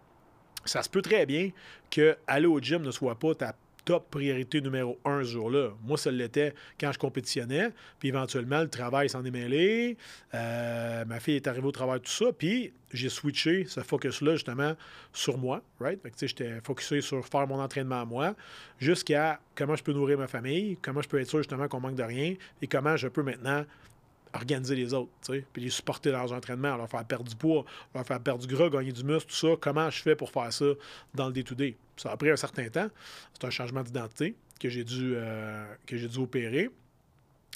Ça 0.63 0.81
se 0.81 0.89
peut 0.89 1.01
très 1.01 1.25
bien 1.25 1.49
que 1.91 2.15
aller 2.25 2.47
au 2.47 2.59
gym 2.59 2.81
ne 2.81 2.91
soit 2.91 3.15
pas 3.15 3.35
ta 3.35 3.55
top 3.85 4.09
priorité 4.09 4.61
numéro 4.61 4.99
un 5.05 5.23
ce 5.23 5.29
jour-là. 5.29 5.69
Moi, 5.83 5.97
ça 5.97 6.11
l'était 6.11 6.53
quand 6.79 6.91
je 6.91 6.99
compétitionnais. 6.99 7.71
Puis 7.99 8.09
éventuellement, 8.09 8.61
le 8.61 8.69
travail 8.69 9.09
s'en 9.09 9.23
est 9.25 9.31
mêlé. 9.31 9.97
Euh, 10.33 11.05
ma 11.05 11.19
fille 11.19 11.35
est 11.35 11.47
arrivée 11.47 11.67
au 11.67 11.71
travail, 11.71 11.99
tout 11.99 12.11
ça. 12.11 12.31
Puis 12.31 12.73
j'ai 12.91 13.09
switché 13.09 13.65
ce 13.67 13.81
focus-là 13.81 14.33
justement 14.33 14.73
sur 15.11 15.37
moi, 15.37 15.61
right? 15.79 15.99
J'étais 16.21 16.61
focusé 16.63 17.01
sur 17.01 17.25
faire 17.25 17.47
mon 17.47 17.59
entraînement 17.59 18.01
à 18.01 18.05
moi 18.05 18.35
jusqu'à 18.79 19.39
comment 19.55 19.75
je 19.75 19.83
peux 19.83 19.93
nourrir 19.93 20.17
ma 20.17 20.27
famille, 20.27 20.77
comment 20.81 21.01
je 21.01 21.09
peux 21.09 21.19
être 21.19 21.29
sûr 21.29 21.39
justement 21.39 21.67
qu'on 21.67 21.79
manque 21.79 21.95
de 21.95 22.03
rien 22.03 22.35
et 22.61 22.67
comment 22.67 22.95
je 22.95 23.07
peux 23.07 23.23
maintenant 23.23 23.65
organiser 24.33 24.75
les 24.75 24.93
autres, 24.93 25.11
puis 25.53 25.61
les 25.61 25.69
supporter 25.69 26.11
dans 26.11 26.19
leurs 26.19 26.33
entraînements, 26.33 26.75
leur 26.75 26.89
faire 26.89 27.05
perdre 27.05 27.25
du 27.25 27.35
poids, 27.35 27.65
leur 27.93 28.05
faire 28.05 28.19
perdre 28.19 28.45
du 28.45 28.53
gras, 28.53 28.69
gagner 28.69 28.91
du 28.91 29.03
muscle, 29.03 29.29
tout 29.29 29.35
ça. 29.35 29.55
Comment 29.59 29.89
je 29.89 30.01
fais 30.01 30.15
pour 30.15 30.31
faire 30.31 30.51
ça 30.51 30.65
dans 31.13 31.27
le 31.27 31.33
day-to-day? 31.33 31.77
Ça 31.97 32.11
a 32.11 32.17
pris 32.17 32.31
un 32.31 32.35
certain 32.35 32.67
temps. 32.69 32.89
C'est 33.33 33.45
un 33.45 33.51
changement 33.51 33.83
d'identité 33.83 34.35
que 34.59 34.69
j'ai 34.69 34.83
dû, 34.83 35.13
euh, 35.15 35.65
dû 35.87 36.17
opérer. 36.17 36.69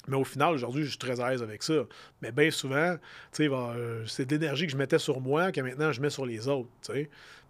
Mais 0.06 0.16
au 0.16 0.24
final, 0.24 0.54
aujourd'hui, 0.54 0.84
je 0.84 0.90
suis 0.90 0.98
très 0.98 1.20
à 1.20 1.30
l'aise 1.30 1.42
avec 1.42 1.62
ça. 1.62 1.84
Mais 2.22 2.32
bien 2.32 2.50
souvent, 2.50 2.96
euh, 3.40 4.04
c'est 4.06 4.30
l'énergie 4.30 4.66
que 4.66 4.72
je 4.72 4.76
mettais 4.76 4.98
sur 4.98 5.20
moi 5.20 5.52
que 5.52 5.60
maintenant 5.60 5.92
je 5.92 6.00
mets 6.00 6.10
sur 6.10 6.24
les 6.24 6.48
autres. 6.48 6.68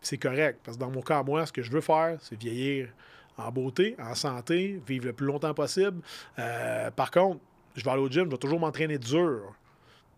C'est 0.00 0.18
correct. 0.18 0.60
Parce 0.64 0.76
que 0.76 0.82
dans 0.82 0.90
mon 0.90 1.02
cas, 1.02 1.22
moi, 1.22 1.44
ce 1.46 1.52
que 1.52 1.62
je 1.62 1.70
veux 1.70 1.80
faire, 1.80 2.18
c'est 2.20 2.38
vieillir 2.40 2.88
en 3.36 3.52
beauté, 3.52 3.94
en 4.00 4.14
santé, 4.14 4.80
vivre 4.86 5.06
le 5.06 5.12
plus 5.12 5.26
longtemps 5.26 5.54
possible. 5.54 6.00
Euh, 6.38 6.90
par 6.90 7.10
contre, 7.10 7.40
je 7.78 7.84
vais 7.84 7.90
aller 7.90 8.02
au 8.02 8.08
gym, 8.08 8.24
je 8.24 8.30
vais 8.30 8.38
toujours 8.38 8.60
m'entraîner 8.60 8.98
dur 8.98 9.54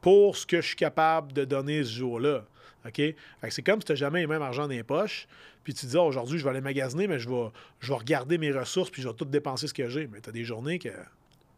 pour 0.01 0.37
ce 0.37 0.47
que 0.47 0.61
je 0.61 0.69
suis 0.69 0.77
capable 0.77 1.33
de 1.33 1.45
donner 1.45 1.85
ce 1.85 1.93
jour-là. 1.93 2.45
OK? 2.87 3.03
c'est 3.51 3.63
comme 3.63 3.81
si 3.81 3.87
tu 3.87 3.93
n'as 3.93 3.97
jamais 3.97 4.23
le 4.23 4.29
même 4.29 4.43
argent 4.43 4.63
dans 4.63 4.69
les 4.69 4.83
poches, 4.83 5.29
puis 5.63 5.75
tu 5.75 5.83
te 5.83 5.91
dis, 5.91 5.97
ah, 5.97 6.03
aujourd'hui, 6.03 6.39
je 6.39 6.45
vais 6.45 6.51
aller 6.51 6.63
magasiner, 6.63 7.07
mais 7.07 7.19
je 7.19 7.29
vais, 7.29 7.49
je 7.81 7.93
vais 7.93 7.99
regarder 7.99 8.39
mes 8.39 8.51
ressources, 8.51 8.91
puis 8.91 9.03
je 9.03 9.09
vais 9.09 9.15
tout 9.15 9.27
dépenser 9.27 9.69
ce 9.69 9.75
que 9.75 9.89
j'ai. 9.89 10.07
Mais 10.07 10.21
tu 10.21 10.31
as 10.31 10.33
des 10.33 10.45
journées 10.45 10.79
que 10.79 10.89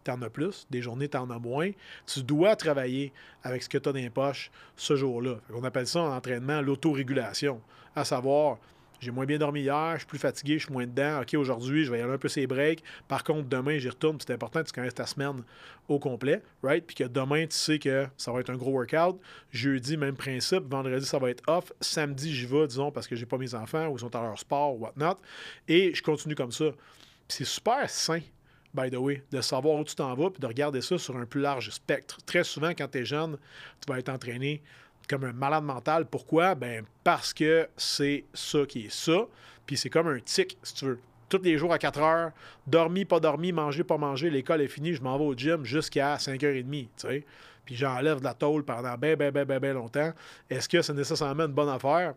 tu 0.04 0.10
en 0.10 0.20
as 0.22 0.30
plus, 0.30 0.66
des 0.70 0.82
journées 0.82 1.08
tu 1.08 1.16
en 1.16 1.30
as 1.30 1.38
moins. 1.38 1.70
Tu 2.06 2.22
dois 2.22 2.56
travailler 2.56 3.12
avec 3.44 3.62
ce 3.62 3.68
que 3.68 3.78
tu 3.78 3.88
as 3.88 3.92
dans 3.92 3.98
les 3.98 4.10
poches 4.10 4.50
ce 4.76 4.96
jour-là. 4.96 5.38
On 5.54 5.62
appelle 5.62 5.86
ça 5.86 6.00
en 6.00 6.12
entraînement 6.16 6.60
l'autorégulation, 6.60 7.60
à 7.94 8.04
savoir, 8.04 8.58
j'ai 9.02 9.10
moins 9.10 9.26
bien 9.26 9.36
dormi 9.36 9.62
hier, 9.62 9.94
je 9.94 9.98
suis 9.98 10.06
plus 10.06 10.18
fatigué, 10.18 10.60
je 10.60 10.66
suis 10.66 10.72
moins 10.72 10.86
dedans. 10.86 11.22
OK, 11.22 11.34
aujourd'hui, 11.34 11.84
je 11.84 11.90
vais 11.90 11.98
y 11.98 12.02
aller 12.02 12.12
un 12.12 12.18
peu 12.18 12.28
ces 12.28 12.46
breaks. 12.46 12.84
Par 13.08 13.24
contre, 13.24 13.48
demain, 13.48 13.76
j'y 13.78 13.88
retourne. 13.88 14.16
C'est 14.20 14.32
important 14.32 14.62
que 14.62 14.68
tu 14.68 14.72
connaisses 14.72 14.94
ta 14.94 15.06
semaine 15.06 15.42
au 15.88 15.98
complet, 15.98 16.40
right? 16.62 16.86
Puis 16.86 16.94
que 16.94 17.04
demain, 17.04 17.44
tu 17.46 17.56
sais 17.56 17.80
que 17.80 18.06
ça 18.16 18.30
va 18.30 18.38
être 18.38 18.50
un 18.50 18.56
gros 18.56 18.70
workout. 18.70 19.20
Jeudi, 19.50 19.96
même 19.96 20.14
principe. 20.14 20.70
Vendredi, 20.70 21.04
ça 21.04 21.18
va 21.18 21.30
être 21.30 21.42
off. 21.48 21.72
Samedi, 21.80 22.32
j'y 22.32 22.46
vais, 22.46 22.68
disons, 22.68 22.92
parce 22.92 23.08
que 23.08 23.16
j'ai 23.16 23.26
pas 23.26 23.38
mes 23.38 23.56
enfants 23.56 23.88
ou 23.88 23.96
ils 23.96 24.00
sont 24.00 24.14
à 24.14 24.22
leur 24.22 24.38
sport 24.38 24.76
ou 24.76 24.84
whatnot. 24.84 25.18
Et 25.66 25.92
je 25.92 26.02
continue 26.02 26.36
comme 26.36 26.52
ça. 26.52 26.66
C'est 27.26 27.44
super 27.44 27.90
sain 27.90 28.20
by 28.74 28.90
the 28.90 28.96
way, 28.96 29.22
de 29.30 29.40
savoir 29.42 29.78
où 29.78 29.84
tu 29.84 29.94
t'en 29.94 30.14
vas, 30.14 30.30
puis 30.30 30.40
de 30.40 30.46
regarder 30.46 30.80
ça 30.80 30.96
sur 30.96 31.14
un 31.16 31.26
plus 31.26 31.42
large 31.42 31.68
spectre. 31.70 32.18
Très 32.24 32.42
souvent, 32.42 32.70
quand 32.70 32.88
tu 32.88 32.98
es 32.98 33.04
jeune, 33.04 33.36
tu 33.80 33.92
vas 33.92 33.98
être 33.98 34.08
entraîné 34.08 34.62
comme 35.08 35.24
un 35.24 35.32
malade 35.32 35.64
mental. 35.64 36.06
Pourquoi? 36.06 36.54
Ben 36.54 36.84
parce 37.04 37.32
que 37.32 37.68
c'est 37.76 38.24
ça 38.32 38.64
qui 38.66 38.86
est 38.86 38.92
ça. 38.92 39.26
Puis 39.66 39.76
c'est 39.76 39.90
comme 39.90 40.08
un 40.08 40.18
tic, 40.20 40.58
si 40.62 40.74
tu 40.74 40.84
veux. 40.86 41.00
Tous 41.28 41.40
les 41.42 41.56
jours 41.56 41.72
à 41.72 41.78
4 41.78 42.00
heures, 42.00 42.30
dormi, 42.66 43.04
pas 43.04 43.18
dormi, 43.18 43.52
manger, 43.52 43.84
pas 43.84 43.96
manger, 43.96 44.28
l'école 44.28 44.60
est 44.60 44.68
finie, 44.68 44.92
je 44.92 45.02
m'en 45.02 45.16
vais 45.16 45.24
au 45.24 45.34
gym 45.34 45.64
jusqu'à 45.64 46.16
5h30, 46.16 46.68
tu 46.68 46.88
sais. 46.96 47.24
Puis 47.64 47.76
j'enlève 47.76 48.18
de 48.18 48.24
la 48.24 48.34
tôle 48.34 48.64
pendant 48.64 48.96
bien, 48.98 49.16
bien, 49.16 49.30
bien, 49.30 49.44
bien, 49.44 49.58
bien 49.58 49.72
longtemps. 49.72 50.12
Est-ce 50.50 50.68
que 50.68 50.82
c'est 50.82 50.92
nécessairement 50.92 51.44
une 51.44 51.52
bonne 51.52 51.68
affaire? 51.68 52.14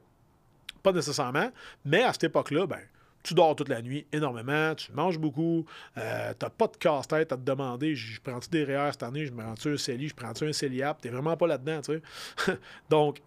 Pas 0.83 0.91
nécessairement, 0.91 1.49
mais 1.85 2.03
à 2.03 2.11
cette 2.11 2.25
époque-là, 2.25 2.67
ben, 2.67 2.81
tu 3.25 3.33
dors 3.33 3.55
toute 3.55 3.69
la 3.69 3.81
nuit 3.81 4.05
énormément, 4.11 4.75
tu 4.75 4.91
manges 4.91 5.17
beaucoup, 5.17 5.65
euh, 5.97 6.33
tu 6.39 6.45
n'as 6.45 6.49
pas 6.49 6.67
de 6.67 6.77
casse-tête 6.77 7.31
à 7.31 7.37
te 7.37 7.41
demander 7.41 7.95
je 7.95 8.21
prends-tu 8.21 8.49
des 8.49 8.63
REER 8.63 8.91
cette 8.91 9.03
année, 9.03 9.25
je 9.25 9.31
me 9.31 9.43
rends-tu 9.43 9.73
un 9.73 9.77
CELI, 9.77 10.09
je 10.09 10.15
prends-tu 10.15 10.47
un 10.47 10.53
CELIAP, 10.53 11.01
tu 11.01 11.09
vraiment 11.09 11.35
pas 11.35 11.47
là-dedans, 11.47 11.81
tu 11.81 12.01
sais. 12.45 12.57
Donc, 12.89 13.21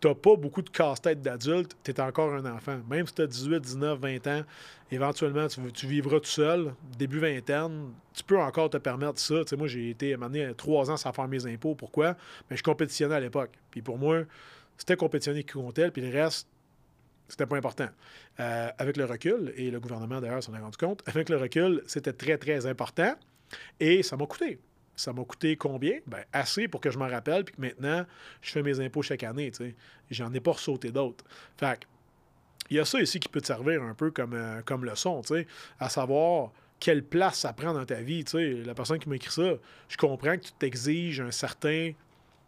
tu 0.00 0.08
n'as 0.08 0.14
pas 0.14 0.36
beaucoup 0.36 0.62
de 0.62 0.70
casse-tête 0.70 1.20
d'adulte, 1.20 1.76
tu 1.84 1.90
es 1.90 2.00
encore 2.00 2.32
un 2.32 2.44
enfant. 2.46 2.80
Même 2.88 3.06
si 3.06 3.14
tu 3.14 3.22
as 3.22 3.26
18, 3.26 3.60
19, 3.60 3.98
20 4.00 4.26
ans, 4.26 4.42
éventuellement, 4.90 5.46
tu, 5.46 5.86
vivras 5.86 6.18
tout 6.18 6.26
seul, 6.26 6.74
début 6.98 7.20
vingtaine, 7.20 7.92
tu 8.14 8.24
peux 8.24 8.40
encore 8.40 8.70
te 8.70 8.78
permettre 8.78 9.20
ça. 9.20 9.42
Moi, 9.56 9.68
j'ai 9.68 9.90
été 9.90 10.14
amené 10.14 10.52
trois 10.56 10.90
ans 10.90 10.96
sans 10.96 11.12
faire 11.12 11.28
mes 11.28 11.46
impôts. 11.46 11.74
Pourquoi? 11.74 12.16
Mais 12.50 12.56
je 12.56 12.62
compétitionnais 12.62 13.14
à 13.14 13.20
l'époque. 13.20 13.50
Puis 13.70 13.80
pour 13.80 13.96
moi, 13.96 14.22
c'était 14.76 14.96
compétitionner 14.96 15.44
qui 15.44 15.52
comptait, 15.52 15.90
puis 15.90 16.02
le 16.02 16.10
reste, 16.10 16.48
c'était 17.32 17.46
pas 17.46 17.56
important. 17.56 17.88
Euh, 18.40 18.68
avec 18.76 18.98
le 18.98 19.06
recul, 19.06 19.54
et 19.56 19.70
le 19.70 19.80
gouvernement 19.80 20.20
d'ailleurs 20.20 20.42
s'en 20.42 20.54
est 20.54 20.60
rendu 20.60 20.76
compte, 20.76 21.02
avec 21.06 21.30
le 21.30 21.38
recul, 21.38 21.82
c'était 21.86 22.12
très, 22.12 22.36
très 22.36 22.66
important 22.66 23.14
et 23.80 24.02
ça 24.02 24.18
m'a 24.18 24.26
coûté. 24.26 24.58
Ça 24.94 25.14
m'a 25.14 25.24
coûté 25.24 25.56
combien? 25.56 26.00
Ben, 26.06 26.22
assez 26.34 26.68
pour 26.68 26.82
que 26.82 26.90
je 26.90 26.98
m'en 26.98 27.08
rappelle, 27.08 27.44
puis 27.44 27.54
que 27.54 27.60
maintenant, 27.62 28.04
je 28.42 28.52
fais 28.52 28.62
mes 28.62 28.78
impôts 28.80 29.00
chaque 29.00 29.22
année. 29.22 29.50
J'en 30.10 30.30
ai 30.34 30.40
pas 30.40 30.52
ressauté 30.52 30.90
d'autres. 30.90 31.24
Fait 31.56 31.80
il 32.68 32.76
y 32.76 32.80
a 32.80 32.84
ça 32.84 33.00
ici 33.00 33.18
qui 33.18 33.28
peut 33.28 33.40
te 33.40 33.46
servir 33.46 33.82
un 33.82 33.94
peu 33.94 34.10
comme, 34.10 34.34
euh, 34.34 34.60
comme 34.60 34.84
leçon, 34.84 35.22
à 35.80 35.88
savoir 35.88 36.52
quelle 36.80 37.02
place 37.02 37.38
ça 37.38 37.54
prend 37.54 37.72
dans 37.72 37.86
ta 37.86 38.02
vie. 38.02 38.24
La 38.66 38.74
personne 38.74 38.98
qui 38.98 39.08
m'a 39.08 39.16
écrit 39.16 39.32
ça, 39.32 39.54
je 39.88 39.96
comprends 39.96 40.36
que 40.36 40.44
tu 40.44 40.52
t'exiges 40.58 41.22
un 41.22 41.30
certain 41.30 41.92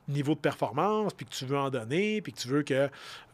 niveau 0.08 0.34
de 0.34 0.40
performance, 0.40 1.14
puis 1.14 1.26
que 1.26 1.30
tu 1.30 1.46
veux 1.46 1.56
en 1.56 1.70
donner, 1.70 2.20
puis 2.20 2.32
que 2.32 2.38
tu 2.38 2.48
veux 2.48 2.62
que 2.62 2.88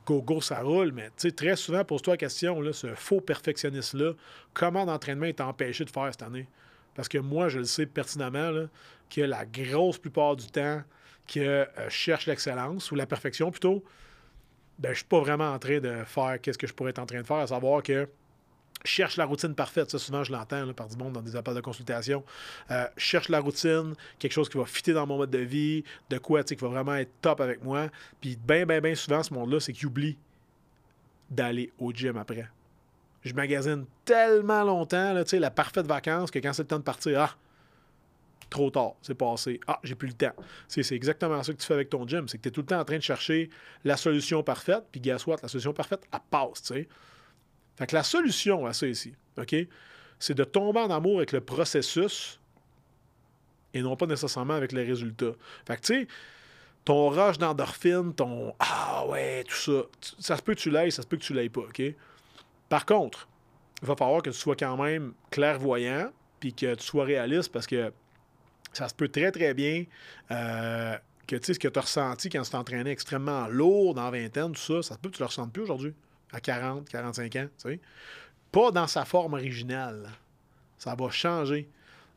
go, 0.07 0.23
go, 0.23 0.40
ça 0.40 0.61
roule. 0.61 0.92
Mais 0.92 1.11
très 1.33 1.57
souvent, 1.57 1.85
pose-toi 1.85 2.14
la 2.14 2.19
question, 2.19 2.61
là, 2.61 2.73
ce 2.73 2.95
faux 2.95 3.21
perfectionniste-là, 3.21 4.12
comment 4.54 4.85
l'entraînement 4.85 5.26
est 5.26 5.40
empêché 5.40 5.85
de 5.85 5.90
faire 5.90 6.09
cette 6.11 6.23
année? 6.23 6.49
Parce 6.95 7.09
que 7.09 7.19
moi, 7.19 7.49
je 7.49 7.59
le 7.59 7.64
sais 7.64 7.87
pertinemment 7.87 8.50
là, 8.50 8.66
que 9.09 9.21
la 9.21 9.45
grosse 9.45 9.99
plupart 9.99 10.37
du 10.37 10.47
temps 10.47 10.83
que 11.26 11.40
euh, 11.40 11.66
cherche 11.88 12.26
l'excellence 12.26 12.90
ou 12.90 12.97
la 12.97 13.07
perfection 13.07 13.50
plutôt, 13.50 13.85
ben, 14.78 14.88
je 14.88 14.90
ne 14.90 14.95
suis 14.97 15.04
pas 15.04 15.21
vraiment 15.21 15.52
en 15.52 15.59
train 15.59 15.78
de 15.78 16.04
faire 16.04 16.40
qu'est-ce 16.40 16.59
que 16.59 16.66
je 16.66 16.75
pourrais 16.75 16.90
être 16.90 16.99
en 16.99 17.07
train 17.07 17.21
de 17.21 17.26
faire, 17.26 17.37
à 17.37 17.47
savoir 17.47 17.83
que 17.83 18.09
cherche 18.84 19.16
la 19.16 19.25
routine 19.25 19.54
parfaite. 19.54 19.90
Ça, 19.90 19.99
souvent, 19.99 20.25
je 20.25 20.32
l'entends 20.32 20.72
par 20.72 20.88
du 20.88 20.96
monde 20.96 21.12
dans 21.12 21.22
des 21.22 21.37
appels 21.37 21.54
de 21.54 21.60
consultation. 21.60 22.25
Euh, 22.70 22.87
cherche 22.96 23.28
la 23.28 23.40
routine, 23.40 23.94
quelque 24.18 24.32
chose 24.32 24.49
qui 24.49 24.58
va 24.58 24.64
fitter 24.64 24.92
dans 24.92 25.06
mon 25.06 25.18
mode 25.18 25.30
de 25.30 25.38
vie, 25.38 25.84
de 26.08 26.18
quoi, 26.18 26.42
qui 26.42 26.54
va 26.54 26.68
vraiment 26.68 26.94
être 26.94 27.12
top 27.20 27.40
avec 27.40 27.62
moi. 27.62 27.88
Puis, 28.20 28.37
bien, 28.37 28.66
bien, 28.66 28.80
bien 28.80 28.94
souvent, 28.94 29.22
ce 29.22 29.32
monde-là, 29.34 29.60
c'est 29.60 29.72
qu'il 29.72 29.87
oublie 29.87 30.16
d'aller 31.30 31.72
au 31.78 31.92
gym 31.92 32.16
après. 32.16 32.49
Je 33.22 33.34
magasine 33.34 33.84
tellement 34.04 34.64
longtemps, 34.64 35.12
là, 35.12 35.25
la 35.30 35.50
parfaite 35.50 35.87
vacance, 35.87 36.30
que 36.30 36.38
quand 36.38 36.52
c'est 36.52 36.62
le 36.62 36.68
temps 36.68 36.78
de 36.78 36.84
partir, 36.84 37.20
ah, 37.20 37.37
trop 38.49 38.70
tard, 38.70 38.94
c'est 39.02 39.14
passé. 39.14 39.60
Ah, 39.66 39.78
j'ai 39.84 39.94
plus 39.94 40.08
le 40.08 40.14
temps. 40.14 40.34
C'est 40.66 40.90
exactement 40.92 41.42
ça 41.42 41.52
que 41.52 41.58
tu 41.58 41.66
fais 41.66 41.75
avec 41.75 41.90
ton 41.90 42.06
gym. 42.06 42.26
C'est 42.28 42.38
que 42.38 42.42
tu 42.42 42.49
es 42.49 42.52
tout 42.52 42.62
le 42.62 42.66
temps 42.66 42.80
en 42.80 42.84
train 42.84 42.96
de 42.96 43.02
chercher 43.02 43.50
la 43.84 43.96
solution 43.96 44.42
parfaite, 44.42 44.84
puis 44.90 45.00
guess 45.00 45.26
what, 45.26 45.37
la 45.42 45.49
solution 45.49 45.72
parfaite, 45.72 46.02
elle 46.12 46.18
passe, 46.30 46.62
tu 46.62 46.75
sais. 46.75 46.88
Fait 47.80 47.92
la 47.92 48.02
solution 48.02 48.66
à 48.66 48.75
ça 48.75 48.87
ici, 48.87 49.14
OK, 49.38 49.56
c'est 50.18 50.34
de 50.34 50.44
tomber 50.44 50.80
en 50.80 50.90
amour 50.90 51.16
avec 51.16 51.32
le 51.32 51.40
processus 51.40 52.38
et 53.72 53.80
non 53.80 53.96
pas 53.96 54.04
nécessairement 54.04 54.52
avec 54.52 54.72
les 54.72 54.84
résultats. 54.84 55.32
Fait 55.66 55.80
tu 55.80 55.94
sais, 55.94 56.08
ton 56.84 57.08
rush 57.08 57.38
d'endorphine, 57.38 58.12
ton 58.12 58.54
Ah 58.58 59.06
ouais, 59.08 59.44
tout 59.44 59.54
ça, 59.54 59.82
ça 60.18 60.37
se 60.37 60.42
peut 60.42 60.54
que 60.54 60.60
tu 60.60 60.70
l'aies, 60.70 60.90
ça 60.90 61.00
se 61.00 61.06
peut 61.06 61.16
que 61.16 61.22
tu 61.22 61.32
l'aies 61.32 61.49
pas, 61.49 61.62
OK? 61.62 61.80
Par 62.68 62.84
contre, 62.84 63.26
il 63.80 63.88
va 63.88 63.96
falloir 63.96 64.20
que 64.20 64.28
tu 64.28 64.37
sois 64.37 64.56
quand 64.56 64.76
même 64.76 65.14
clairvoyant 65.30 66.12
puis 66.38 66.52
que 66.52 66.75
tu 66.75 66.84
sois 66.84 67.04
réaliste 67.04 67.50
parce 67.50 67.66
que 67.66 67.94
ça 68.75 68.90
se 68.90 68.94
peut 68.94 69.08
très, 69.08 69.32
très 69.32 69.54
bien 69.54 69.87
euh, 70.32 70.99
que 71.26 71.37
tu 71.37 71.46
sais, 71.46 71.54
ce 71.54 71.58
que 71.58 71.68
tu 71.68 71.78
as 71.78 71.82
ressenti 71.82 72.28
quand 72.28 72.42
tu 72.42 72.50
t'entraînais 72.50 72.92
extrêmement 72.92 73.49
lourd 73.49 73.94
dans 73.94 74.10
la 74.10 74.10
vingtaine, 74.10 74.52
tout 74.52 74.60
ça, 74.60 74.82
ça 74.82 74.94
se 74.96 74.99
peut 74.99 75.08
que 75.08 75.16
tu 75.16 75.22
le 75.22 75.28
ressentes 75.28 75.50
plus 75.50 75.62
aujourd'hui 75.62 75.94
à 76.32 76.40
40, 76.40 76.88
45 76.88 77.37
ans, 77.37 77.46
tu 77.58 77.70
sais. 77.70 77.80
Pas 78.52 78.70
dans 78.70 78.87
sa 78.87 79.04
forme 79.04 79.34
originale. 79.34 80.08
Ça 80.78 80.94
va 80.94 81.10
changer. 81.10 81.68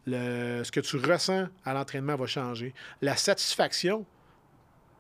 ce 0.08 0.72
que 0.72 0.80
tu 0.80 0.98
ressens 0.98 1.48
à 1.66 1.74
l'entraînement 1.74 2.16
va 2.16 2.26
changer. 2.26 2.74
La 3.02 3.16
satisfaction, 3.16 4.06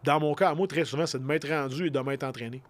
dans 0.03 0.19
mon 0.19 0.33
cas, 0.35 0.53
moi, 0.53 0.67
très 0.67 0.85
souvent, 0.85 1.05
c'est 1.05 1.19
de 1.19 1.25
m'être 1.25 1.49
rendu 1.49 1.87
et 1.87 1.89
de 1.89 1.99
m'être 1.99 2.23
entraîné 2.23 2.61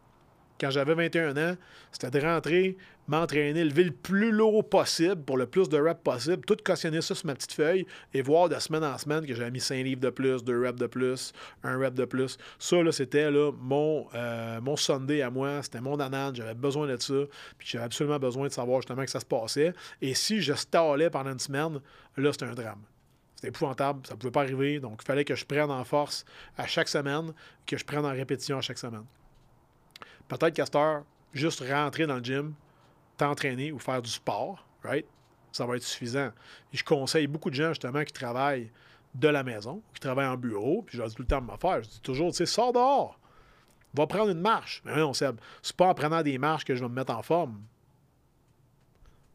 quand 0.59 0.69
j'avais 0.69 0.93
21 0.93 1.37
ans, 1.37 1.55
c'était 1.91 2.11
de 2.11 2.25
rentrer, 2.25 2.77
m'entraîner, 3.07 3.63
lever 3.63 3.83
le 3.85 3.91
plus 3.91 4.31
lourd 4.31 4.67
possible 4.67 5.21
pour 5.23 5.37
le 5.37 5.45
plus 5.45 5.67
de 5.69 5.77
reps 5.77 6.01
possible, 6.03 6.45
tout 6.45 6.57
cautionner 6.63 7.01
ça 7.01 7.15
sur 7.15 7.25
ma 7.25 7.35
petite 7.35 7.53
feuille 7.53 7.85
et 8.13 8.21
voir 8.21 8.49
de 8.49 8.57
semaine 8.59 8.83
en 8.83 8.97
semaine 8.97 9.25
que 9.25 9.33
j'avais 9.33 9.51
mis 9.51 9.59
5 9.59 9.83
livres 9.83 10.01
de 10.01 10.09
plus, 10.09 10.43
2 10.43 10.61
reps 10.61 10.79
de 10.79 10.87
plus, 10.87 11.33
1 11.63 11.77
rep 11.77 11.93
de 11.93 12.05
plus. 12.05 12.37
Ça, 12.59 12.81
là, 12.81 12.91
c'était 12.91 13.29
là, 13.29 13.51
mon, 13.59 14.07
euh, 14.15 14.61
mon 14.61 14.75
Sunday 14.75 15.21
à 15.21 15.29
moi, 15.29 15.61
c'était 15.63 15.81
mon 15.81 15.99
anane, 15.99 16.35
j'avais 16.35 16.53
besoin 16.53 16.87
de 16.87 16.97
ça, 16.97 17.13
puis 17.57 17.67
j'avais 17.67 17.85
absolument 17.85 18.19
besoin 18.19 18.47
de 18.47 18.53
savoir 18.53 18.81
justement 18.81 19.03
que 19.03 19.11
ça 19.11 19.19
se 19.19 19.25
passait. 19.25 19.73
Et 20.01 20.13
si 20.13 20.41
je 20.41 20.53
stallais 20.53 21.09
pendant 21.09 21.31
une 21.31 21.39
semaine, 21.39 21.79
là, 22.17 22.31
c'était 22.31 22.45
un 22.45 22.53
drame. 22.53 22.81
C'était 23.35 23.49
épouvantable, 23.49 24.07
ça 24.07 24.13
ne 24.13 24.19
pouvait 24.19 24.31
pas 24.31 24.41
arriver, 24.41 24.79
donc 24.79 25.01
il 25.01 25.05
fallait 25.05 25.25
que 25.25 25.35
je 25.35 25.45
prenne 25.45 25.71
en 25.71 25.83
force 25.83 26.23
à 26.57 26.67
chaque 26.67 26.87
semaine, 26.87 27.33
que 27.65 27.77
je 27.77 27.83
prenne 27.83 28.05
en 28.05 28.11
répétition 28.11 28.57
à 28.57 28.61
chaque 28.61 28.77
semaine. 28.77 29.03
Peut-être 30.27 30.53
qu'à 30.53 31.03
juste 31.33 31.63
rentrer 31.67 32.07
dans 32.07 32.15
le 32.15 32.23
gym, 32.23 32.53
t'entraîner 33.17 33.71
ou 33.71 33.79
faire 33.79 34.01
du 34.01 34.09
sport, 34.09 34.65
right? 34.83 35.05
Ça 35.51 35.65
va 35.65 35.75
être 35.75 35.83
suffisant. 35.83 36.31
Et 36.71 36.77
je 36.77 36.83
conseille 36.83 37.27
beaucoup 37.27 37.49
de 37.49 37.55
gens, 37.55 37.69
justement, 37.69 38.03
qui 38.03 38.13
travaillent 38.13 38.71
de 39.13 39.27
la 39.27 39.43
maison, 39.43 39.81
qui 39.93 39.99
travaillent 39.99 40.27
en 40.27 40.37
bureau, 40.37 40.81
puis 40.81 40.97
je 40.97 41.01
leur 41.01 41.09
dis 41.09 41.15
tout 41.15 41.21
le 41.21 41.27
temps 41.27 41.41
de 41.41 41.45
m'affaire. 41.45 41.83
Je 41.83 41.89
dis 41.89 42.01
toujours, 42.01 42.31
tu 42.31 42.37
sais, 42.37 42.45
sors 42.45 42.73
dehors. 42.73 43.19
Va 43.93 44.07
prendre 44.07 44.31
une 44.31 44.41
marche. 44.41 44.81
Mais 44.85 44.95
non, 44.95 45.13
c'est 45.13 45.27
pas 45.77 45.87
en 45.87 45.93
prenant 45.93 46.23
des 46.23 46.39
marches 46.39 46.65
que 46.65 46.73
je 46.73 46.81
vais 46.81 46.89
me 46.89 46.95
mettre 46.95 47.15
en 47.15 47.21
forme. 47.21 47.61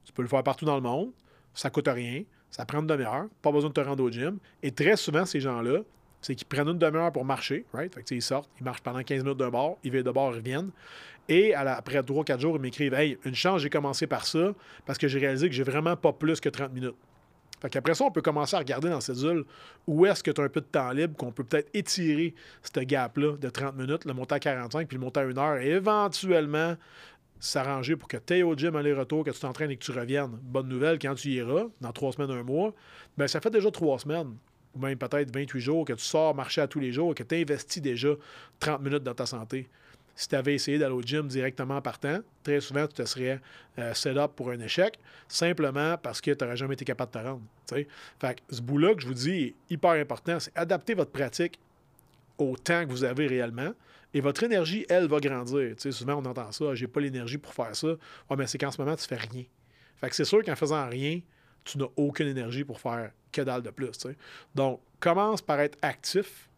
Tu 0.04 0.12
peux 0.12 0.22
le 0.22 0.28
faire 0.28 0.42
partout 0.42 0.64
dans 0.64 0.74
le 0.74 0.82
monde. 0.82 1.12
Ça 1.54 1.70
coûte 1.70 1.86
rien. 1.86 2.24
Ça 2.50 2.64
prend 2.64 2.80
une 2.80 2.88
demi-heure. 2.88 3.26
Pas 3.40 3.52
besoin 3.52 3.70
de 3.70 3.74
te 3.74 3.80
rendre 3.80 4.02
au 4.02 4.10
gym. 4.10 4.38
Et 4.62 4.72
très 4.72 4.96
souvent, 4.96 5.24
ces 5.24 5.40
gens-là, 5.40 5.82
c'est 6.20 6.34
qu'ils 6.34 6.46
prennent 6.46 6.68
une 6.68 6.78
demi-heure 6.78 7.12
pour 7.12 7.24
marcher, 7.24 7.64
right? 7.72 7.94
Ils 8.10 8.22
sortent, 8.22 8.50
ils 8.60 8.64
marchent 8.64 8.80
pendant 8.80 9.02
15 9.02 9.22
minutes 9.22 9.38
d'un 9.38 9.50
bord, 9.50 9.78
ils 9.84 9.90
viennent 9.90 10.02
de 10.04 10.10
bord, 10.10 10.32
ils 10.32 10.38
reviennent. 10.38 10.70
Et 11.28 11.54
après 11.54 12.00
3-4 12.00 12.40
jours, 12.40 12.56
ils 12.56 12.62
m'écrivent 12.62 12.94
Hey, 12.94 13.18
une 13.24 13.34
chance, 13.34 13.60
j'ai 13.60 13.70
commencé 13.70 14.06
par 14.06 14.26
ça 14.26 14.52
parce 14.86 14.98
que 14.98 15.08
j'ai 15.08 15.18
réalisé 15.18 15.48
que 15.48 15.54
j'ai 15.54 15.62
vraiment 15.62 15.96
pas 15.96 16.12
plus 16.12 16.40
que 16.40 16.48
30 16.48 16.72
minutes. 16.72 16.96
Fait 17.60 17.68
qu'après 17.68 17.94
ça, 17.94 18.04
on 18.04 18.10
peut 18.10 18.22
commencer 18.22 18.54
à 18.54 18.60
regarder 18.60 18.88
dans 18.88 18.96
la 18.96 19.00
cédule 19.00 19.44
où 19.86 20.06
est-ce 20.06 20.22
que 20.22 20.30
tu 20.30 20.40
as 20.40 20.44
un 20.44 20.48
peu 20.48 20.60
de 20.60 20.66
temps 20.66 20.90
libre, 20.92 21.16
qu'on 21.16 21.32
peut 21.32 21.44
peut-être 21.44 21.68
étirer 21.74 22.34
ce 22.62 22.80
gap-là 22.80 23.36
de 23.36 23.48
30 23.50 23.76
minutes, 23.76 24.04
le 24.04 24.14
monter 24.14 24.36
à 24.36 24.40
45 24.40 24.86
puis 24.86 24.96
le 24.96 25.02
monter 25.02 25.20
à 25.20 25.24
1 25.24 25.36
heure, 25.36 25.56
et 25.58 25.70
éventuellement 25.70 26.76
s'arranger 27.40 27.96
pour 27.96 28.08
que 28.08 28.16
tu 28.16 28.34
aies 28.38 28.42
au 28.42 28.54
gym 28.56 28.76
aller-retour, 28.76 29.24
que 29.24 29.30
tu 29.30 29.40
t'entraînes 29.40 29.70
et 29.70 29.76
que 29.76 29.84
tu 29.84 29.90
reviennes. 29.90 30.38
Bonne 30.42 30.68
nouvelle, 30.68 30.98
quand 31.00 31.14
tu 31.14 31.28
iras, 31.30 31.64
dans 31.80 31.92
trois 31.92 32.12
semaines, 32.12 32.30
un 32.30 32.42
mois, 32.42 32.72
ben 33.16 33.26
ça 33.26 33.40
fait 33.40 33.50
déjà 33.50 33.70
trois 33.70 33.98
semaines 33.98 34.34
ou 34.74 34.78
même 34.80 34.96
peut-être 34.96 35.34
28 35.34 35.60
jours, 35.60 35.84
que 35.84 35.92
tu 35.92 36.04
sors 36.04 36.34
marcher 36.34 36.60
à 36.60 36.68
tous 36.68 36.80
les 36.80 36.92
jours, 36.92 37.14
que 37.14 37.22
tu 37.22 37.34
investis 37.36 37.82
déjà 37.82 38.10
30 38.60 38.82
minutes 38.82 39.02
dans 39.02 39.14
ta 39.14 39.26
santé. 39.26 39.68
Si 40.14 40.26
tu 40.26 40.34
avais 40.34 40.54
essayé 40.54 40.78
d'aller 40.78 40.94
au 40.94 41.02
gym 41.02 41.28
directement 41.28 41.76
en 41.76 41.80
partant, 41.80 42.18
très 42.42 42.60
souvent, 42.60 42.86
tu 42.88 42.94
te 42.94 43.04
serais 43.04 43.40
euh, 43.78 43.94
set 43.94 44.16
up 44.16 44.32
pour 44.34 44.50
un 44.50 44.58
échec, 44.58 44.98
simplement 45.28 45.96
parce 45.96 46.20
que 46.20 46.32
tu 46.32 46.44
n'aurais 46.44 46.56
jamais 46.56 46.74
été 46.74 46.84
capable 46.84 47.12
de 47.12 47.20
te 47.20 47.24
rendre. 47.24 47.42
Fait 47.68 48.34
que 48.34 48.54
ce 48.54 48.60
bout-là 48.60 48.94
que 48.94 49.02
je 49.02 49.06
vous 49.06 49.14
dis 49.14 49.30
est 49.30 49.54
hyper 49.70 49.92
important, 49.92 50.40
c'est 50.40 50.50
adapter 50.56 50.94
votre 50.94 51.12
pratique 51.12 51.60
au 52.36 52.56
temps 52.56 52.84
que 52.84 52.90
vous 52.90 53.04
avez 53.04 53.28
réellement. 53.28 53.72
Et 54.14 54.20
votre 54.20 54.42
énergie, 54.42 54.86
elle, 54.88 55.06
va 55.06 55.20
grandir. 55.20 55.74
souvent, 55.78 56.14
on 56.14 56.24
entend 56.24 56.50
ça, 56.50 56.74
j'ai 56.74 56.88
pas 56.88 57.00
l'énergie 57.00 57.38
pour 57.38 57.52
faire 57.52 57.76
ça. 57.76 57.88
Ouais, 57.88 58.36
mais 58.36 58.46
c'est 58.46 58.58
qu'en 58.58 58.70
ce 58.70 58.80
moment, 58.80 58.96
tu 58.96 59.06
fais 59.06 59.16
rien. 59.16 59.44
Fait 59.96 60.08
que 60.08 60.16
c'est 60.16 60.24
sûr 60.24 60.42
qu'en 60.42 60.56
faisant 60.56 60.88
rien, 60.88 61.20
tu 61.64 61.78
n'as 61.78 61.88
aucune 61.96 62.28
énergie 62.28 62.64
pour 62.64 62.80
faire 62.80 63.12
que 63.32 63.42
dalle 63.42 63.62
de 63.62 63.70
plus. 63.70 64.06
Donc, 64.54 64.80
commence 65.00 65.42
par 65.42 65.60
être 65.60 65.78
actif. 65.82 66.48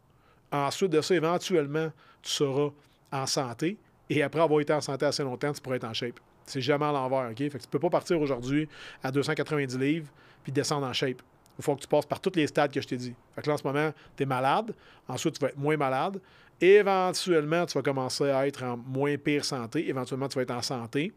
Ensuite 0.53 0.91
de 0.91 1.01
ça, 1.01 1.15
éventuellement, 1.15 1.93
tu 2.23 2.31
seras 2.31 2.71
en 3.13 3.27
santé. 3.27 3.79
Et 4.09 4.23
après 4.23 4.41
avoir 4.41 4.61
été 4.61 4.73
en 4.73 4.81
santé 4.81 5.07
assez 5.07 5.23
longtemps, 5.23 5.53
tu 5.53 5.61
pourras 5.61 5.77
être 5.77 5.85
en 5.85 5.95
shape. 5.95 6.19
C'est 6.45 6.61
jamais 6.61 6.87
à 6.87 6.93
l'envers, 6.93 7.31
OK? 7.31 7.37
Fait 7.37 7.51
que 7.51 7.59
tu 7.59 7.69
peux 7.69 7.79
pas 7.79 7.91
partir 7.91 8.21
aujourd'hui 8.21 8.69
à 9.03 9.13
290 9.13 9.79
livres 9.79 10.09
puis 10.43 10.53
descendre 10.53 10.87
en 10.87 10.93
shape. 10.93 11.23
Il 11.59 11.63
faut 11.63 11.77
que 11.77 11.83
tu 11.83 11.89
passes 11.89 12.07
par 12.07 12.21
tous 12.21 12.33
les 12.35 12.47
stades 12.47 12.73
que 12.73 12.81
je 12.81 12.89
t'ai 12.89 12.97
dit. 12.97 13.15
Fait 13.35 13.43
que 13.43 13.49
là, 13.49 13.55
en 13.55 13.59
ce 13.59 13.65
moment, 13.65 13.93
tu 14.17 14.23
es 14.23 14.27
malade. 14.27 14.75
Ensuite, 15.07 15.35
tu 15.35 15.41
vas 15.41 15.49
être 15.49 15.59
moins 15.59 15.77
malade. 15.77 16.21
Éventuellement, 16.61 17.67
tu 17.67 17.79
vas 17.79 17.83
commencer 17.83 18.31
à 18.31 18.47
être 18.47 18.65
en 18.65 18.77
moins 18.77 19.17
pire 19.17 19.45
santé. 19.45 19.89
Éventuellement, 19.89 20.29
tu 20.29 20.37
vas 20.37 20.43
être 20.43 20.51
en 20.51 20.63
santé. 20.63 21.13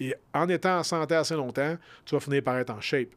Et 0.00 0.14
en 0.32 0.48
étant 0.48 0.78
en 0.78 0.82
santé 0.82 1.14
assez 1.14 1.34
longtemps, 1.34 1.76
tu 2.04 2.14
vas 2.14 2.20
finir 2.20 2.42
par 2.42 2.56
être 2.58 2.70
en 2.70 2.80
shape. 2.80 3.10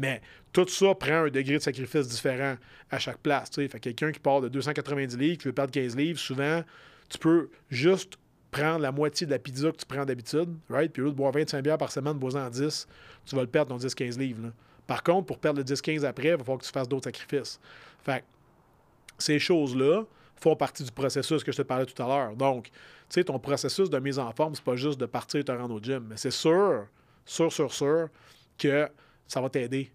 Mais 0.00 0.22
tout 0.52 0.66
ça 0.66 0.94
prend 0.94 1.24
un 1.24 1.28
degré 1.28 1.54
de 1.54 1.62
sacrifice 1.62 2.08
différent 2.08 2.56
à 2.90 2.98
chaque 2.98 3.18
place. 3.18 3.50
Fait 3.54 3.78
quelqu'un 3.78 4.10
qui 4.10 4.18
part 4.18 4.40
de 4.40 4.48
290 4.48 5.16
livres, 5.18 5.38
qui 5.38 5.44
veut 5.44 5.52
perdre 5.52 5.72
15 5.72 5.94
livres, 5.94 6.18
souvent, 6.18 6.64
tu 7.10 7.18
peux 7.18 7.50
juste 7.68 8.14
prendre 8.50 8.80
la 8.80 8.92
moitié 8.92 9.26
de 9.26 9.30
la 9.30 9.38
pizza 9.38 9.70
que 9.70 9.76
tu 9.76 9.84
prends 9.84 10.06
d'habitude, 10.06 10.48
right? 10.70 10.90
Puis 10.90 11.02
au 11.02 11.04
lieu 11.04 11.10
de 11.10 11.16
boire 11.16 11.32
25 11.32 11.62
bières 11.62 11.78
par 11.78 11.92
semaine, 11.92 12.14
bois 12.14 12.34
en 12.34 12.48
10, 12.48 12.88
tu 13.26 13.36
vas 13.36 13.42
le 13.42 13.46
perdre 13.46 13.76
ton 13.76 13.86
10-15 13.86 14.18
livres. 14.18 14.52
Par 14.86 15.02
contre, 15.02 15.26
pour 15.26 15.38
perdre 15.38 15.58
le 15.58 15.64
10-15 15.64 16.04
après, 16.04 16.28
il 16.28 16.30
va 16.32 16.38
falloir 16.38 16.58
que 16.58 16.64
tu 16.64 16.72
fasses 16.72 16.88
d'autres 16.88 17.04
sacrifices. 17.04 17.60
Fait 18.02 18.24
ces 19.18 19.38
choses-là 19.38 20.04
font 20.36 20.56
partie 20.56 20.82
du 20.82 20.90
processus 20.90 21.44
que 21.44 21.52
je 21.52 21.58
te 21.58 21.62
parlais 21.62 21.84
tout 21.84 22.02
à 22.02 22.06
l'heure. 22.06 22.34
Donc, 22.34 22.64
tu 22.64 22.72
sais, 23.10 23.24
ton 23.24 23.38
processus 23.38 23.90
de 23.90 23.98
mise 23.98 24.18
en 24.18 24.32
forme, 24.32 24.54
c'est 24.54 24.64
pas 24.64 24.76
juste 24.76 24.98
de 24.98 25.04
partir 25.04 25.40
et 25.40 25.44
te 25.44 25.52
rendre 25.52 25.74
au 25.74 25.78
gym, 25.78 26.06
mais 26.08 26.16
c'est 26.16 26.30
sûr, 26.30 26.86
sûr, 27.26 27.52
sûr, 27.52 27.70
sûr 27.70 28.08
que 28.56 28.88
ça 29.30 29.40
va 29.40 29.48
t'aider 29.48 29.92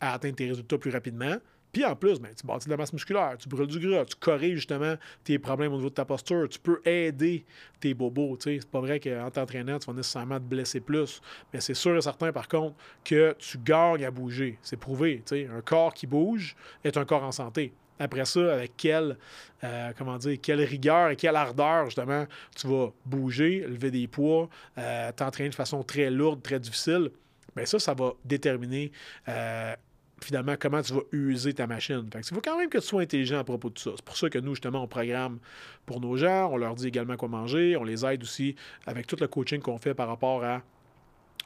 à 0.00 0.14
atteindre 0.14 0.36
tes 0.36 0.48
résultats 0.48 0.78
plus 0.78 0.90
rapidement, 0.90 1.36
Puis 1.72 1.84
en 1.84 1.94
plus, 1.96 2.20
ben, 2.20 2.30
tu 2.34 2.46
bâtis 2.46 2.66
de 2.66 2.70
la 2.70 2.76
masse 2.76 2.92
musculaire, 2.92 3.36
tu 3.38 3.48
brûles 3.48 3.66
du 3.66 3.80
gras, 3.80 4.04
tu 4.04 4.16
corriges 4.16 4.56
justement 4.56 4.94
tes 5.24 5.38
problèmes 5.38 5.72
au 5.72 5.76
niveau 5.76 5.90
de 5.90 5.94
ta 5.94 6.04
posture, 6.04 6.48
tu 6.48 6.58
peux 6.58 6.80
aider 6.86 7.44
tes 7.80 7.92
bobos. 7.92 8.38
C'est 8.40 8.64
pas 8.70 8.80
vrai 8.80 9.00
qu'en 9.00 9.30
t'entraînant, 9.30 9.78
tu 9.78 9.86
vas 9.86 9.92
nécessairement 9.92 10.38
te 10.38 10.44
blesser 10.44 10.80
plus. 10.80 11.20
Mais 11.52 11.60
c'est 11.60 11.74
sûr 11.74 11.96
et 11.96 12.00
certain, 12.00 12.32
par 12.32 12.48
contre, 12.48 12.76
que 13.04 13.34
tu 13.38 13.58
gagnes 13.58 14.04
à 14.04 14.10
bouger. 14.10 14.58
C'est 14.62 14.78
prouvé. 14.78 15.22
Un 15.32 15.60
corps 15.60 15.92
qui 15.92 16.06
bouge 16.06 16.56
est 16.82 16.96
un 16.96 17.04
corps 17.04 17.24
en 17.24 17.32
santé. 17.32 17.74
Après 17.98 18.24
ça, 18.24 18.54
avec 18.54 18.76
quelle, 18.76 19.16
euh, 19.64 19.92
comment 19.98 20.16
dire, 20.18 20.38
quelle 20.40 20.62
rigueur 20.62 21.10
et 21.10 21.16
quelle 21.16 21.36
ardeur, 21.36 21.86
justement, 21.86 22.26
tu 22.54 22.66
vas 22.68 22.92
bouger, 23.04 23.66
lever 23.66 23.90
des 23.90 24.06
poids, 24.06 24.48
euh, 24.78 25.12
t'entraîner 25.12 25.48
de 25.48 25.54
façon 25.54 25.82
très 25.82 26.10
lourde, 26.10 26.42
très 26.42 26.60
difficile, 26.60 27.10
bien 27.56 27.66
ça, 27.66 27.78
ça 27.78 27.94
va 27.94 28.12
déterminer 28.24 28.92
euh, 29.28 29.74
finalement 30.22 30.54
comment 30.58 30.82
tu 30.82 30.92
vas 30.92 31.02
user 31.12 31.52
ta 31.52 31.66
machine. 31.66 32.08
Il 32.14 32.24
faut 32.24 32.40
quand 32.40 32.58
même 32.58 32.68
que 32.68 32.78
tu 32.78 32.86
sois 32.86 33.02
intelligent 33.02 33.38
à 33.38 33.44
propos 33.44 33.70
de 33.70 33.78
ça. 33.78 33.90
C'est 33.96 34.04
pour 34.04 34.16
ça 34.16 34.30
que 34.30 34.38
nous, 34.38 34.54
justement, 34.54 34.82
on 34.82 34.88
programme 34.88 35.38
pour 35.84 36.00
nos 36.00 36.16
gens, 36.16 36.50
on 36.52 36.56
leur 36.56 36.74
dit 36.74 36.88
également 36.88 37.16
quoi 37.16 37.28
manger, 37.28 37.76
on 37.76 37.84
les 37.84 38.04
aide 38.04 38.22
aussi 38.22 38.56
avec 38.86 39.06
tout 39.06 39.16
le 39.20 39.28
coaching 39.28 39.60
qu'on 39.60 39.78
fait 39.78 39.94
par 39.94 40.08
rapport 40.08 40.44
à 40.44 40.62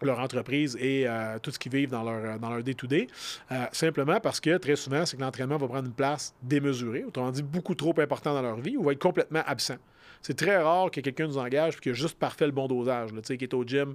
leur 0.03 0.18
entreprise 0.18 0.77
et 0.81 1.07
euh, 1.07 1.38
tout 1.38 1.51
ce 1.51 1.59
qu'ils 1.59 1.73
vivent 1.73 1.90
dans 1.90 2.03
leur, 2.03 2.38
dans 2.38 2.51
leur 2.51 2.62
day-to-day. 2.62 3.07
Euh, 3.53 3.66
simplement 3.73 4.18
parce 4.20 4.40
que 4.40 4.57
très 4.57 4.77
souvent, 4.77 5.05
c'est 5.05 5.16
que 5.16 5.23
l'entraînement 5.23 5.59
va 5.59 5.68
prendre 5.68 5.87
une 5.87 5.94
place 5.94 6.35
démesurée, 6.42 7.05
autrement 7.05 7.31
dit 7.31 7.42
beaucoup 7.42 7.75
trop 7.75 7.94
important 7.99 8.33
dans 8.33 8.42
leur 8.42 8.61
vie, 8.61 8.77
ou 8.77 8.85
va 8.85 8.92
être 8.92 8.99
complètement 8.99 9.42
absent. 9.46 9.77
C'est 10.23 10.37
très 10.37 10.57
rare 10.57 10.90
que 10.90 11.01
quelqu'un 11.01 11.27
nous 11.27 11.38
engage 11.38 11.77
et 11.77 11.81
qu'il 11.81 11.92
a 11.92 11.94
juste 11.94 12.18
parfait 12.18 12.46
le 12.46 12.53
bon 12.53 12.66
dosage, 12.68 13.12
là, 13.12 13.20
qui 13.20 13.33
est 13.33 13.55
au 13.55 13.64
gym 13.64 13.94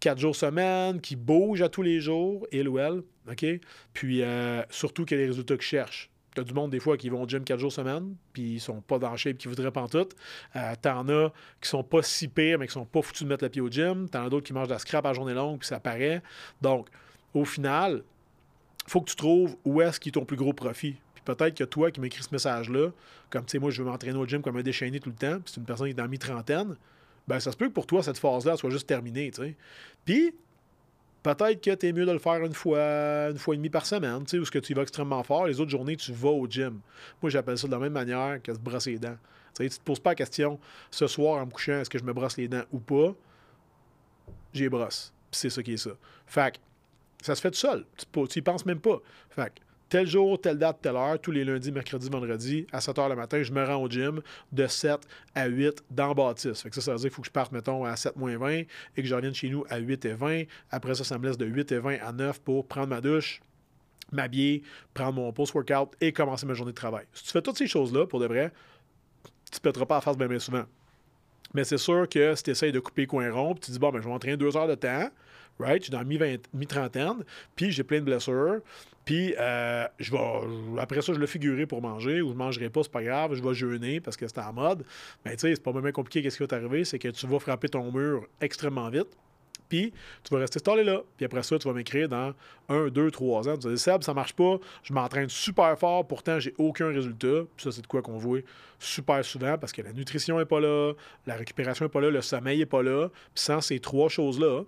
quatre 0.00 0.18
jours 0.18 0.36
semaine, 0.36 1.00
qui 1.00 1.16
bouge 1.16 1.62
à 1.62 1.68
tous 1.68 1.82
les 1.82 2.00
jours, 2.00 2.46
il 2.52 2.68
ou 2.68 2.78
elle, 2.78 3.02
OK? 3.30 3.44
Puis 3.92 4.22
euh, 4.22 4.62
surtout 4.70 5.04
qu'il 5.04 5.16
y 5.16 5.20
a 5.20 5.22
les 5.22 5.28
résultats 5.28 5.54
qu'ils 5.54 5.62
cherchent. 5.62 6.10
T'as 6.34 6.44
du 6.44 6.54
monde, 6.54 6.70
des 6.70 6.78
fois, 6.78 6.96
qui 6.96 7.08
vont 7.08 7.22
au 7.22 7.28
gym 7.28 7.42
quatre 7.42 7.58
jours 7.58 7.72
semaine, 7.72 8.14
puis 8.32 8.54
ils 8.54 8.60
sont 8.60 8.80
pas 8.80 8.98
dans 8.98 9.10
le 9.10 9.16
shape 9.16 9.38
qu'ils 9.38 9.48
voudraient 9.48 9.72
pas 9.72 9.80
en 9.80 9.88
tout. 9.88 10.08
Euh, 10.54 10.74
T'en 10.80 11.08
as 11.08 11.32
qui 11.60 11.68
sont 11.68 11.82
pas 11.82 12.02
si 12.02 12.28
pires, 12.28 12.58
mais 12.58 12.66
qui 12.66 12.74
sont 12.74 12.84
pas 12.84 13.02
foutus 13.02 13.22
de 13.22 13.28
mettre 13.28 13.44
le 13.44 13.50
pied 13.50 13.60
au 13.60 13.68
gym. 13.68 14.08
T'en 14.08 14.24
as 14.24 14.28
d'autres 14.28 14.46
qui 14.46 14.52
mangent 14.52 14.68
de 14.68 14.72
la 14.72 14.78
scrap 14.78 15.04
à 15.06 15.12
journée 15.12 15.34
longue, 15.34 15.58
puis 15.58 15.66
ça 15.66 15.80
paraît. 15.80 16.22
Donc, 16.60 16.88
au 17.34 17.44
final, 17.44 18.04
faut 18.86 19.00
que 19.00 19.10
tu 19.10 19.16
trouves 19.16 19.56
où 19.64 19.80
est-ce 19.82 19.98
qui 19.98 20.10
est 20.10 20.12
ton 20.12 20.24
plus 20.24 20.36
gros 20.36 20.52
profit. 20.52 20.96
Puis 21.14 21.22
peut-être 21.24 21.56
que 21.56 21.64
toi 21.64 21.90
qui 21.90 22.00
m'écris 22.00 22.22
ce 22.22 22.28
message-là, 22.30 22.90
comme 23.30 23.44
tu 23.44 23.52
sais, 23.52 23.58
moi, 23.58 23.70
je 23.70 23.82
veux 23.82 23.88
m'entraîner 23.88 24.18
au 24.18 24.26
gym 24.26 24.40
comme 24.42 24.56
un 24.56 24.62
déchaîné 24.62 25.00
tout 25.00 25.10
le 25.10 25.16
temps, 25.16 25.40
puis 25.40 25.52
c'est 25.52 25.60
une 25.60 25.66
personne 25.66 25.86
qui 25.86 25.90
est 25.90 25.94
dans 25.94 26.08
mi-trentaine, 26.08 26.76
ben 27.28 27.38
ça 27.38 27.52
se 27.52 27.56
peut 27.56 27.68
que 27.68 27.74
pour 27.74 27.86
toi, 27.86 28.02
cette 28.02 28.18
phase-là 28.18 28.56
soit 28.56 28.70
juste 28.70 28.86
terminée, 28.86 29.30
tu 29.30 29.42
sais. 29.42 29.56
Puis, 30.04 30.34
peut-être 31.22 31.62
que 31.62 31.74
tu 31.74 31.86
es 31.86 31.92
mieux 31.92 32.06
de 32.06 32.12
le 32.12 32.18
faire 32.18 32.42
une 32.42 32.54
fois, 32.54 33.28
une 33.30 33.38
fois 33.38 33.54
et 33.54 33.58
demie 33.58 33.68
par 33.68 33.84
semaine, 33.84 34.24
tu 34.24 34.30
sais, 34.30 34.38
où 34.38 34.46
ce 34.46 34.50
que 34.50 34.58
tu 34.58 34.72
y 34.72 34.74
vas 34.74 34.82
extrêmement 34.82 35.22
fort. 35.22 35.46
Les 35.46 35.60
autres 35.60 35.70
journées, 35.70 35.96
tu 35.96 36.12
vas 36.12 36.30
au 36.30 36.46
gym. 36.46 36.80
Moi, 37.20 37.30
j'appelle 37.30 37.58
ça 37.58 37.66
de 37.66 37.72
la 37.72 37.78
même 37.78 37.92
manière 37.92 38.40
que 38.42 38.54
se 38.54 38.58
brosser 38.58 38.92
les 38.92 38.98
dents. 38.98 39.18
Tu 39.54 39.62
ne 39.62 39.68
te 39.68 39.80
poses 39.84 40.00
pas 40.00 40.10
la 40.10 40.16
question, 40.16 40.58
ce 40.90 41.06
soir, 41.06 41.42
en 41.42 41.46
me 41.46 41.50
couchant, 41.50 41.80
est-ce 41.80 41.90
que 41.90 41.98
je 41.98 42.04
me 42.04 42.14
brosse 42.14 42.38
les 42.38 42.48
dents 42.48 42.64
ou 42.72 42.78
pas? 42.78 43.14
J'ai 44.54 44.70
brosse. 44.70 45.12
c'est 45.30 45.50
ça 45.50 45.62
qui 45.62 45.74
est 45.74 45.76
ça. 45.76 45.90
Fait 46.26 46.54
que, 46.54 46.58
ça 47.22 47.34
se 47.34 47.42
fait 47.42 47.50
tout 47.50 47.58
seul. 47.58 47.84
Tu 48.30 48.38
y 48.38 48.42
penses 48.42 48.64
même 48.64 48.80
pas. 48.80 48.98
Fait 49.28 49.52
que, 49.54 49.60
tel 49.88 50.06
jour, 50.06 50.40
telle 50.40 50.58
date, 50.58 50.78
telle 50.82 50.96
heure, 50.96 51.20
tous 51.20 51.30
les 51.30 51.44
lundis, 51.44 51.72
mercredis, 51.72 52.08
vendredis, 52.08 52.66
à 52.72 52.80
7 52.80 52.96
h 52.96 53.08
le 53.08 53.16
matin, 53.16 53.42
je 53.42 53.52
me 53.52 53.64
rends 53.64 53.82
au 53.82 53.88
gym 53.88 54.20
de 54.52 54.66
7 54.66 55.00
à 55.34 55.46
8 55.46 55.84
dans 55.90 56.14
bâtisse. 56.14 56.62
Fait 56.62 56.68
que 56.68 56.74
ça, 56.74 56.80
ça 56.80 56.92
veut 56.92 56.98
dire 56.98 57.08
qu'il 57.08 57.14
faut 57.14 57.22
que 57.22 57.28
je 57.28 57.32
parte, 57.32 57.52
mettons, 57.52 57.84
à 57.84 57.96
7 57.96 58.16
moins 58.16 58.36
20 58.36 58.50
et 58.50 58.66
que 58.96 59.04
je 59.04 59.14
revienne 59.14 59.34
chez 59.34 59.48
nous 59.48 59.64
à 59.68 59.78
8 59.78 60.04
et 60.04 60.12
20. 60.14 60.42
Après 60.70 60.94
ça, 60.94 61.04
ça 61.04 61.18
me 61.18 61.26
laisse 61.26 61.38
de 61.38 61.46
8 61.46 61.72
et 61.72 61.78
20 61.78 61.98
à 62.02 62.12
9 62.12 62.40
pour 62.40 62.66
prendre 62.66 62.88
ma 62.88 63.00
douche, 63.00 63.40
m'habiller, 64.12 64.62
prendre 64.94 65.14
mon 65.14 65.32
post-workout 65.32 65.94
et 66.00 66.12
commencer 66.12 66.46
ma 66.46 66.54
journée 66.54 66.72
de 66.72 66.76
travail. 66.76 67.06
Si 67.12 67.24
tu 67.24 67.30
fais 67.30 67.42
toutes 67.42 67.58
ces 67.58 67.66
choses-là, 67.66 68.06
pour 68.06 68.20
de 68.20 68.26
vrai, 68.26 68.52
tu 69.50 69.56
ne 69.56 69.60
pèteras 69.60 69.86
pas 69.86 69.96
à 69.98 70.00
face 70.00 70.16
bien, 70.16 70.28
bien 70.28 70.38
souvent. 70.38 70.64
Mais 71.54 71.64
c'est 71.64 71.78
sûr 71.78 72.08
que 72.08 72.34
si 72.34 72.42
tu 72.42 72.50
essayes 72.50 72.72
de 72.72 72.80
couper 72.80 73.06
coin 73.06 73.30
rond, 73.30 73.54
puis 73.54 73.60
tu 73.60 73.70
dis, 73.70 73.78
bon, 73.78 73.90
ben, 73.90 74.00
je 74.00 74.04
vais 74.04 74.10
m'entraîner 74.10 74.36
deux 74.36 74.56
heures 74.56 74.68
de 74.68 74.74
temps, 74.74 75.08
right? 75.58 75.78
Je 75.78 75.84
suis 75.84 75.92
dans 75.92 76.04
mi-trentaine, 76.04 77.24
puis 77.56 77.70
j'ai 77.70 77.84
plein 77.84 77.98
de 77.98 78.04
blessures, 78.04 78.60
puis 79.04 79.34
euh, 79.38 79.86
je 79.98 80.12
vais, 80.12 80.80
après 80.80 81.00
ça, 81.00 81.12
je 81.12 81.18
le 81.18 81.26
figurer 81.26 81.66
pour 81.66 81.80
manger, 81.80 82.20
ou 82.20 82.28
je 82.28 82.32
ne 82.32 82.38
mangerai 82.38 82.68
pas, 82.68 82.82
c'est 82.82 82.92
pas 82.92 83.02
grave, 83.02 83.34
je 83.34 83.42
vais 83.42 83.54
jeûner 83.54 84.00
parce 84.00 84.16
que 84.16 84.28
c'est 84.28 84.38
en 84.38 84.52
mode. 84.52 84.84
Mais 85.24 85.32
tu 85.32 85.40
sais, 85.40 85.54
c'est 85.54 85.62
pas 85.62 85.72
vraiment 85.72 85.92
compliqué, 85.92 86.22
qu'est-ce 86.22 86.36
qui 86.36 86.42
va 86.42 86.48
t'arriver, 86.48 86.84
c'est 86.84 86.98
que 86.98 87.08
tu 87.08 87.26
vas 87.26 87.38
frapper 87.38 87.68
ton 87.68 87.90
mur 87.90 88.26
extrêmement 88.40 88.90
vite. 88.90 89.08
Puis, 89.68 89.92
tu 90.24 90.34
vas 90.34 90.40
rester 90.40 90.58
stallé 90.58 90.82
là. 90.84 91.02
Puis 91.16 91.26
après 91.26 91.42
ça, 91.42 91.58
tu 91.58 91.68
vas 91.68 91.74
m'écrire 91.74 92.08
dans 92.08 92.32
un, 92.68 92.88
deux, 92.88 93.10
trois 93.10 93.48
ans. 93.48 93.56
Tu 93.56 93.68
vas 93.68 93.74
dire, 93.74 93.78
Seb, 93.78 94.02
ça 94.02 94.14
marche 94.14 94.32
pas. 94.32 94.58
Je 94.82 94.92
m'entraîne 94.92 95.28
super 95.28 95.78
fort. 95.78 96.06
Pourtant, 96.06 96.40
j'ai 96.40 96.54
aucun 96.58 96.88
résultat. 96.88 97.44
Puis 97.56 97.64
ça, 97.64 97.72
c'est 97.72 97.82
de 97.82 97.86
quoi 97.86 98.02
qu'on 98.02 98.16
voit 98.16 98.40
super 98.78 99.24
souvent 99.24 99.58
parce 99.58 99.72
que 99.72 99.82
la 99.82 99.92
nutrition 99.92 100.38
n'est 100.38 100.46
pas 100.46 100.60
là, 100.60 100.92
la 101.26 101.34
récupération 101.34 101.84
n'est 101.84 101.90
pas 101.90 102.00
là, 102.00 102.10
le 102.10 102.22
sommeil 102.22 102.58
n'est 102.58 102.66
pas 102.66 102.82
là. 102.82 103.08
Puis 103.34 103.44
sans 103.44 103.60
ces 103.60 103.80
trois 103.80 104.08
choses-là, 104.08 104.62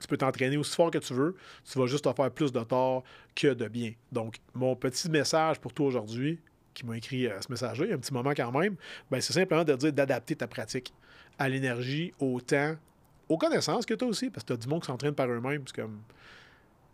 tu 0.00 0.08
peux 0.08 0.16
t'entraîner 0.16 0.56
aussi 0.56 0.74
fort 0.74 0.90
que 0.90 0.98
tu 0.98 1.14
veux, 1.14 1.36
tu 1.70 1.78
vas 1.78 1.86
juste 1.86 2.04
te 2.04 2.12
faire 2.12 2.30
plus 2.30 2.52
de 2.52 2.60
tort 2.60 3.04
que 3.34 3.54
de 3.54 3.68
bien. 3.68 3.92
Donc, 4.12 4.36
mon 4.54 4.76
petit 4.76 5.08
message 5.10 5.60
pour 5.60 5.72
toi 5.72 5.86
aujourd'hui, 5.86 6.40
qui 6.74 6.84
m'a 6.84 6.96
écrit 6.96 7.26
euh, 7.26 7.40
ce 7.40 7.50
message-là, 7.50 7.86
il 7.86 7.88
y 7.90 7.92
a 7.92 7.94
un 7.94 7.98
petit 7.98 8.12
moment 8.12 8.32
quand 8.36 8.52
même, 8.52 8.76
ben, 9.10 9.20
c'est 9.20 9.32
simplement 9.32 9.64
de 9.64 9.74
dire 9.74 9.92
d'adapter 9.92 10.34
ta 10.34 10.46
pratique 10.46 10.92
à 11.38 11.48
l'énergie, 11.48 12.12
au 12.18 12.40
temps, 12.40 12.76
aux 13.28 13.38
connaissances 13.38 13.86
que 13.86 13.94
tu 13.94 14.04
as 14.04 14.08
aussi, 14.08 14.30
parce 14.30 14.44
que 14.44 14.48
tu 14.48 14.52
as 14.54 14.56
du 14.56 14.68
monde 14.68 14.82
qui 14.82 14.86
s'entraîne 14.86 15.14
par 15.14 15.28
eux-mêmes. 15.28 15.64
Comme 15.74 16.00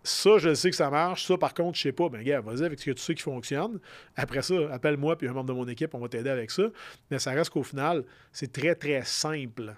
ça, 0.03 0.39
je 0.39 0.55
sais 0.55 0.71
que 0.71 0.77
ça 0.77 0.91
marche. 0.91 1.27
Ça, 1.27 1.37
par 1.37 1.55
contre, 1.55 1.77
je 1.77 1.83
sais 1.83 1.93
pas. 1.93 2.09
Ben, 2.09 2.23
gars, 2.23 2.41
vas-y 2.41 2.65
avec 2.65 2.79
ce 2.79 2.87
que 2.87 2.91
tu 2.93 3.03
sais 3.03 3.15
qui 3.15 3.23
fonctionne. 3.23 3.79
Après 4.17 4.43
ça, 4.43 4.55
appelle-moi 4.71 5.17
puis 5.17 5.29
un 5.29 5.33
membre 5.33 5.49
de 5.49 5.53
mon 5.53 5.69
équipe, 5.69 5.95
on 5.95 5.99
va 5.99 6.09
t'aider 6.09 6.31
avec 6.31 6.51
ça. 6.51 6.65
Mais 7.11 7.19
ça 7.19 7.33
reste 7.33 7.51
qu'au 7.51 7.63
final, 7.63 8.05
c'est 8.33 8.53
très, 8.53 8.75
très 8.75 9.05
simple. 9.05 9.75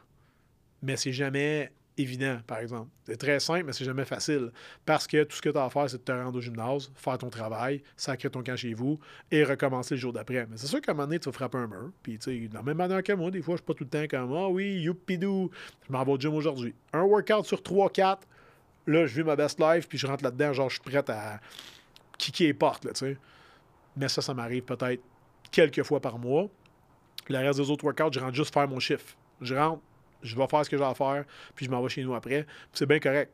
Mais 0.82 0.96
c'est 0.96 1.12
jamais 1.12 1.72
évident, 1.98 2.38
par 2.46 2.58
exemple. 2.58 2.88
C'est 3.04 3.16
très 3.16 3.40
simple, 3.40 3.64
mais 3.64 3.72
c'est 3.72 3.84
jamais 3.84 4.04
facile. 4.04 4.50
Parce 4.84 5.06
que 5.06 5.24
tout 5.24 5.36
ce 5.36 5.42
que 5.42 5.50
tu 5.50 5.58
as 5.58 5.64
à 5.64 5.70
faire, 5.70 5.88
c'est 5.88 5.98
de 5.98 6.02
te 6.02 6.12
rendre 6.12 6.36
au 6.36 6.40
gymnase, 6.40 6.90
faire 6.94 7.18
ton 7.18 7.30
travail, 7.30 7.82
sacrer 7.96 8.30
ton 8.30 8.42
camp 8.42 8.56
chez 8.56 8.74
vous 8.74 8.98
et 9.30 9.44
recommencer 9.44 9.94
le 9.94 10.00
jour 10.00 10.12
d'après. 10.12 10.46
Mais 10.46 10.56
c'est 10.56 10.66
sûr 10.66 10.80
qu'à 10.80 10.92
un 10.92 10.94
moment 10.94 11.06
donné, 11.06 11.18
tu 11.18 11.28
vas 11.28 11.32
frapper 11.32 11.58
un 11.58 11.66
mur. 11.66 11.90
Puis, 12.02 12.18
tu 12.18 12.24
sais, 12.24 12.48
de 12.48 12.54
la 12.54 12.62
même 12.62 12.76
manière 12.76 13.02
que 13.02 13.12
moi, 13.12 13.30
des 13.30 13.42
fois, 13.42 13.54
je 13.54 13.58
suis 13.58 13.66
pas 13.66 13.74
tout 13.74 13.84
le 13.84 13.90
temps 13.90 14.06
comme 14.08 14.34
Ah 14.34 14.48
oui, 14.48 14.80
youpidou, 14.80 15.50
je 15.86 15.92
m'en 15.92 16.04
vais 16.04 16.12
au 16.12 16.18
gym 16.18 16.34
aujourd'hui. 16.34 16.74
Un 16.92 17.02
workout 17.02 17.44
sur 17.44 17.60
3-4, 17.60 18.18
là, 18.86 19.06
je 19.06 19.14
vis 19.14 19.24
ma 19.24 19.36
best 19.36 19.60
life, 19.60 19.88
puis 19.88 19.98
je 19.98 20.06
rentre 20.06 20.24
là-dedans, 20.24 20.52
genre, 20.52 20.70
je 20.70 20.74
suis 20.74 20.82
prêt 20.82 21.10
à 21.10 21.40
kicker 22.18 22.46
les 22.46 22.54
portes, 22.54 22.84
là, 22.84 22.92
tu 22.92 23.00
sais. 23.00 23.18
Mais 23.96 24.08
ça, 24.08 24.22
ça 24.22 24.32
m'arrive 24.32 24.62
peut-être 24.62 25.02
quelques 25.50 25.82
fois 25.82 26.00
par 26.00 26.18
mois. 26.18 26.48
Le 27.28 27.38
reste 27.38 27.60
des 27.60 27.70
autres 27.70 27.84
workouts, 27.84 28.12
je 28.12 28.20
rentre 28.20 28.34
juste 28.34 28.52
faire 28.52 28.66
mon 28.66 28.80
chiffre. 28.80 29.16
Je 29.40 29.54
rentre, 29.54 29.82
je 30.22 30.36
vais 30.36 30.46
faire 30.46 30.64
ce 30.64 30.70
que 30.70 30.76
j'ai 30.76 30.84
à 30.84 30.94
faire, 30.94 31.24
puis 31.54 31.66
je 31.66 31.70
m'en 31.70 31.82
vais 31.82 31.88
chez 31.88 32.04
nous 32.04 32.14
après. 32.14 32.46
C'est 32.72 32.86
bien 32.86 32.98
correct. 32.98 33.32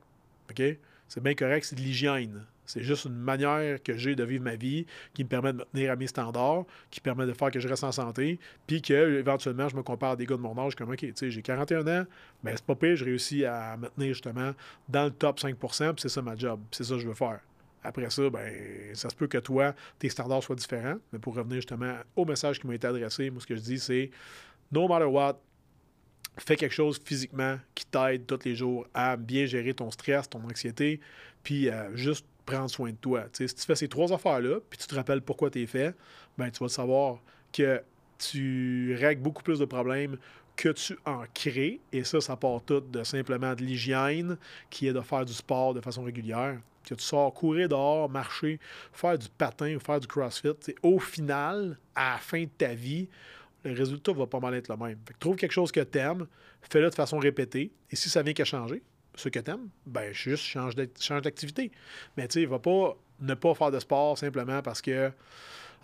OK? 0.51 0.63
C'est 1.09 1.23
bien 1.23 1.35
correct, 1.35 1.65
c'est 1.65 1.77
de 1.77 1.81
l'hygiène. 1.81 2.45
C'est 2.69 2.83
juste 2.83 3.07
une 3.07 3.17
manière 3.17 3.83
que 3.83 3.97
j'ai 3.97 4.15
de 4.15 4.23
vivre 4.25 4.45
ma 4.45 4.55
vie 4.55 4.85
qui 5.15 5.25
me 5.25 5.29
permet 5.29 5.55
de 5.55 5.59
me 5.59 5.65
tenir 5.65 5.91
à 5.91 5.97
mes 5.97 6.07
standards, 6.07 6.67
qui 6.91 7.01
permet 7.01 7.25
de 7.25 7.33
faire 7.33 7.51
que 7.51 7.61
je 7.61 7.67
reste 7.67 7.83
en 7.83 7.93
santé, 7.93 8.39
puis 8.67 8.83
que 8.83 9.19
éventuellement 9.19 9.71
je 9.71 9.77
me 9.77 9.83
compare 9.83 10.11
à 10.11 10.17
des 10.17 10.27
gars 10.27 10.37
de 10.37 10.43
mon 10.43 10.57
âge 10.59 10.75
comme 10.75 10.91
OK, 10.91 10.99
tu 10.99 11.13
sais, 11.15 11.31
j'ai 11.31 11.41
41 11.41 11.87
ans, 11.87 12.05
mais 12.45 12.53
c'est 12.55 12.65
pas 12.65 12.75
pire, 12.75 12.95
je 12.95 13.07
réussis 13.07 13.47
à 13.47 13.79
me 13.79 13.89
tenir 13.89 14.09
justement 14.09 14.53
dans 14.87 15.05
le 15.05 15.11
top 15.11 15.41
5% 15.41 15.95
puis 15.95 16.03
c'est 16.03 16.11
ça 16.11 16.21
ma 16.21 16.37
job, 16.37 16.61
c'est 16.71 16.85
ça 16.85 16.95
que 16.95 17.01
je 17.01 17.09
veux 17.09 17.15
faire. 17.15 17.41
Après 17.83 18.11
ça, 18.11 18.29
ben, 18.29 18.53
ça 18.95 19.09
se 19.09 19.15
peut 19.15 19.29
que 19.29 19.39
toi, 19.39 19.75
tes 19.99 20.11
standards 20.11 20.43
soient 20.43 20.57
différents, 20.57 20.97
mais 21.11 21.19
pour 21.19 21.35
revenir 21.35 21.57
justement 21.57 21.95
au 22.17 22.27
message 22.27 22.61
qui 22.61 22.67
m'a 22.67 22.75
été 22.75 22.87
adressé, 22.87 23.31
moi 23.31 23.41
ce 23.41 23.47
que 23.47 23.57
je 23.57 23.63
dis 23.63 23.79
c'est 23.79 24.11
no 24.71 24.87
matter 24.89 25.07
what, 25.07 25.41
fais 26.45 26.57
quelque 26.57 26.75
chose 26.75 27.01
physiquement 27.05 27.59
qui 27.75 27.87
t'aide 27.87 28.27
tous 28.27 28.45
les 28.45 28.55
jours 28.55 28.87
à 28.95 29.17
bien 29.17 29.47
gérer 29.47 29.75
ton 29.75 29.91
stress, 29.91 30.29
ton 30.29 30.43
anxiété, 30.45 31.01
puis 31.43 31.69
euh, 31.69 31.95
juste 31.97 32.27
prendre 32.45 32.71
soin 32.71 32.91
de 32.91 32.97
toi. 32.97 33.25
si 33.33 33.47
tu 33.47 33.63
fais 33.63 33.75
ces 33.75 33.89
trois 33.89 34.13
affaires-là, 34.13 34.61
puis 34.71 34.79
tu 34.79 34.87
te 34.87 34.95
rappelles 34.95 35.21
pourquoi 35.21 35.51
tu 35.51 35.63
es 35.63 35.67
fait, 35.67 35.95
ben, 36.39 36.51
tu 36.51 36.63
vas 36.63 36.69
savoir 36.69 37.19
que 37.53 37.83
tu 38.19 38.97
règles 38.99 39.23
beaucoup 39.23 39.43
plus 39.43 39.59
de 39.59 39.65
problèmes 39.65 40.17
que 40.57 40.71
tu 40.71 40.99
en 41.07 41.25
crées. 41.33 41.81
Et 41.93 42.05
ça, 42.05 42.21
ça 42.21 42.37
part 42.37 42.63
tout 42.63 42.81
de 42.81 43.05
simplement 43.05 43.55
de 43.55 43.63
l'hygiène, 43.63 44.37
qui 44.71 44.89
est 44.89 44.93
de 44.93 45.01
faire 45.01 45.25
du 45.25 45.33
sport 45.33 45.75
de 45.75 45.81
façon 45.81 46.03
régulière. 46.03 46.59
Que 46.85 46.95
tu 46.95 47.05
sors 47.05 47.33
courir 47.35 47.69
dehors, 47.69 48.09
marcher, 48.09 48.59
faire 48.93 49.19
du 49.19 49.29
patin 49.29 49.77
ou 49.77 49.81
faire 49.81 50.01
du 50.01 50.07
crossfit. 50.07 50.49
Au 50.83 50.99
final, 50.99 51.79
à 51.95 52.13
la 52.13 52.19
fin 52.19 52.43
de 52.43 52.51
ta 52.57 52.75
vie, 52.75 53.09
le 53.65 53.75
résultat 53.75 54.13
va 54.13 54.27
pas 54.27 54.41
mal 54.41 54.55
être 54.55 54.69
le 54.69 54.77
même. 54.77 54.99
trouve 55.19 55.37
quelque 55.37 55.53
chose 55.53 55.73
que 55.73 55.81
tu 55.81 55.99
aimes, 55.99 56.27
fais-le 56.63 56.91
de 56.91 56.95
façon 56.95 57.19
répétée, 57.19 57.73
et 57.91 57.97
si 57.97 58.09
ça 58.09 58.23
vient 58.23 58.33
qu'à 58.33 58.45
changer, 58.45 58.83
ce 59.15 59.29
que 59.29 59.39
tu 59.39 59.51
aimes, 59.51 59.69
ben 59.87 60.13
juste 60.13 60.45
change 60.45 60.75
d'activité. 61.23 61.73
Mais 62.17 62.29
tu 62.29 62.41
sais, 62.41 62.47
va 62.47 62.59
pas 62.59 62.97
ne 63.21 63.35
pas 63.35 63.55
faire 63.55 63.71
de 63.71 63.79
sport 63.81 64.17
simplement 64.17 64.63
parce 64.63 64.81
que 64.81 65.11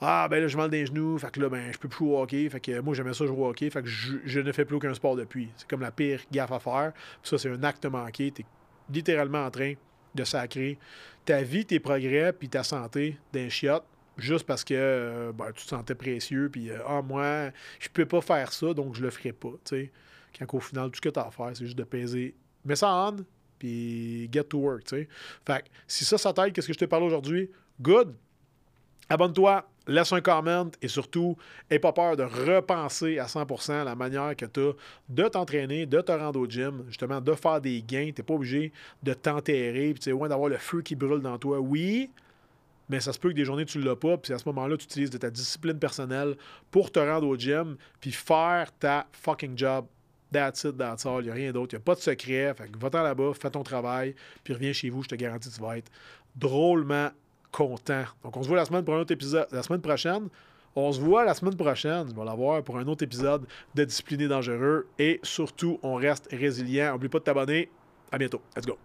ah 0.00 0.28
ben 0.28 0.40
là 0.40 0.48
je 0.48 0.56
mal 0.56 0.70
des 0.70 0.86
genoux, 0.86 1.18
fait 1.18 1.30
que 1.30 1.40
là 1.40 1.48
ben 1.48 1.72
je 1.72 1.78
peux 1.78 1.88
plus 1.88 1.98
jouer 1.98 2.14
au 2.14 2.22
hockey, 2.22 2.48
fait 2.48 2.60
que 2.60 2.80
moi 2.80 2.94
j'aimais 2.94 3.14
ça 3.14 3.26
jouer 3.26 3.38
au 3.38 3.48
hockey, 3.48 3.70
fait 3.70 3.82
que 3.82 3.88
je, 3.88 4.40
ne 4.40 4.52
fais 4.52 4.64
plus 4.64 4.76
aucun 4.76 4.94
sport 4.94 5.16
depuis. 5.16 5.48
C'est 5.56 5.68
comme 5.68 5.80
la 5.80 5.90
pire 5.90 6.20
gaffe 6.32 6.52
à 6.52 6.58
faire. 6.58 6.92
ça 7.22 7.38
c'est 7.38 7.50
un 7.50 7.62
acte 7.62 7.86
manqué, 7.86 8.32
tu 8.32 8.42
es 8.42 8.44
littéralement 8.92 9.44
en 9.44 9.50
train 9.50 9.74
de 10.14 10.24
sacrer 10.24 10.78
ta 11.24 11.42
vie, 11.42 11.64
tes 11.64 11.80
progrès 11.80 12.32
puis 12.32 12.48
ta 12.48 12.62
santé 12.62 13.16
d'un 13.32 13.48
chiotte 13.48 13.84
juste 14.16 14.46
parce 14.46 14.64
que 14.64 14.74
euh, 14.76 15.32
ben, 15.32 15.46
tu 15.54 15.64
te 15.64 15.68
sentais 15.68 15.94
précieux, 15.94 16.48
puis 16.50 16.70
euh, 16.70 16.78
ah, 16.86 17.02
moi, 17.02 17.50
je 17.80 17.88
peux 17.88 18.06
pas 18.06 18.20
faire 18.20 18.52
ça, 18.52 18.74
donc 18.74 18.94
je 18.94 19.02
le 19.02 19.10
ferai 19.10 19.32
pas. 19.32 19.52
sais. 19.64 19.90
Quand 20.38 20.56
au 20.56 20.60
final, 20.60 20.90
tout 20.90 20.96
ce 20.96 21.00
que 21.00 21.08
tu 21.08 21.18
as 21.18 21.26
à 21.26 21.30
faire, 21.30 21.50
c'est 21.54 21.64
juste 21.64 21.78
de 21.78 21.84
peser. 21.84 22.34
Mets 22.64 22.76
ça 22.76 22.90
en, 22.90 23.16
puis 23.58 24.28
get 24.32 24.44
to 24.44 24.58
work. 24.58 24.88
sais. 24.88 25.08
Fait 25.46 25.62
que 25.62 25.68
si 25.86 26.04
ça, 26.04 26.18
ça 26.18 26.32
t'aide, 26.32 26.52
qu'est-ce 26.52 26.66
que 26.66 26.72
je 26.72 26.78
te 26.78 26.84
parle 26.84 27.04
aujourd'hui? 27.04 27.50
Good. 27.80 28.14
Abonne-toi, 29.08 29.68
laisse 29.86 30.12
un 30.12 30.20
comment 30.20 30.70
et 30.80 30.88
surtout, 30.88 31.36
n'aie 31.70 31.78
pas 31.78 31.92
peur 31.92 32.16
de 32.16 32.22
repenser 32.22 33.18
à 33.18 33.26
100% 33.26 33.84
la 33.84 33.94
manière 33.94 34.34
que 34.34 34.46
tu 34.46 34.60
as 34.60 34.72
de 35.08 35.28
t'entraîner, 35.28 35.86
de 35.86 36.00
te 36.00 36.12
rendre 36.12 36.40
au 36.40 36.46
gym, 36.46 36.84
justement, 36.88 37.20
de 37.20 37.32
faire 37.34 37.60
des 37.60 37.82
gains. 37.82 38.10
Tu 38.14 38.20
n'es 38.20 38.24
pas 38.24 38.34
obligé 38.34 38.72
de 39.02 39.12
t'enterrer, 39.12 39.94
puis 39.94 40.10
d'avoir 40.10 40.48
le 40.48 40.56
feu 40.56 40.80
qui 40.80 40.94
brûle 40.94 41.20
dans 41.20 41.38
toi. 41.38 41.60
Oui, 41.60 42.10
mais 42.88 43.00
ça 43.00 43.12
se 43.12 43.18
peut 43.18 43.30
que 43.30 43.34
des 43.34 43.44
journées 43.44 43.64
tu 43.64 43.78
ne 43.78 43.84
l'as 43.84 43.96
pas, 43.96 44.16
puis 44.16 44.32
à 44.32 44.38
ce 44.38 44.48
moment-là, 44.48 44.76
tu 44.76 44.84
utilises 44.84 45.10
de 45.10 45.18
ta 45.18 45.30
discipline 45.30 45.78
personnelle 45.78 46.36
pour 46.70 46.90
te 46.90 46.98
rendre 46.98 47.26
au 47.26 47.36
gym, 47.36 47.76
puis 48.00 48.12
faire 48.12 48.70
ta 48.78 49.06
fucking 49.12 49.56
job. 49.56 49.86
That's 50.32 50.64
it, 50.64 50.76
that's 50.76 51.06
all. 51.06 51.20
Il 51.20 51.26
n'y 51.26 51.30
a 51.30 51.34
rien 51.34 51.52
d'autre. 51.52 51.74
Il 51.74 51.76
n'y 51.76 51.82
a 51.82 51.84
pas 51.84 51.94
de 51.94 52.00
secret. 52.00 52.52
Fait 52.54 52.68
que 52.68 52.78
va-t'en 52.78 53.02
là-bas, 53.02 53.32
fais 53.40 53.50
ton 53.50 53.62
travail, 53.62 54.14
puis 54.42 54.52
reviens 54.54 54.72
chez 54.72 54.90
vous. 54.90 55.02
Je 55.04 55.08
te 55.08 55.14
garantis 55.14 55.48
que 55.48 55.54
tu 55.54 55.60
vas 55.60 55.78
être 55.78 55.90
drôlement 56.34 57.10
content. 57.52 58.04
Donc, 58.24 58.36
on 58.36 58.42
se 58.42 58.48
voit 58.48 58.56
la 58.56 58.64
semaine 58.64 58.84
pour 58.84 58.94
un 58.94 59.00
autre 59.00 59.12
épisode. 59.12 59.46
La 59.52 59.62
semaine 59.62 59.80
prochaine, 59.80 60.28
on 60.74 60.90
se 60.92 61.00
voit 61.00 61.24
la 61.24 61.34
semaine 61.34 61.56
prochaine. 61.56 62.08
On 62.10 62.18
va 62.18 62.24
l'avoir 62.24 62.62
pour 62.64 62.78
un 62.78 62.86
autre 62.88 63.04
épisode 63.04 63.46
de 63.74 63.84
Discipliné 63.84 64.26
dangereux. 64.26 64.88
Et 64.98 65.20
surtout, 65.22 65.78
on 65.82 65.94
reste 65.94 66.28
résilient. 66.32 66.92
N'oublie 66.92 67.08
pas 67.08 67.20
de 67.20 67.24
t'abonner. 67.24 67.70
À 68.10 68.18
bientôt. 68.18 68.40
Let's 68.56 68.66
go. 68.66 68.76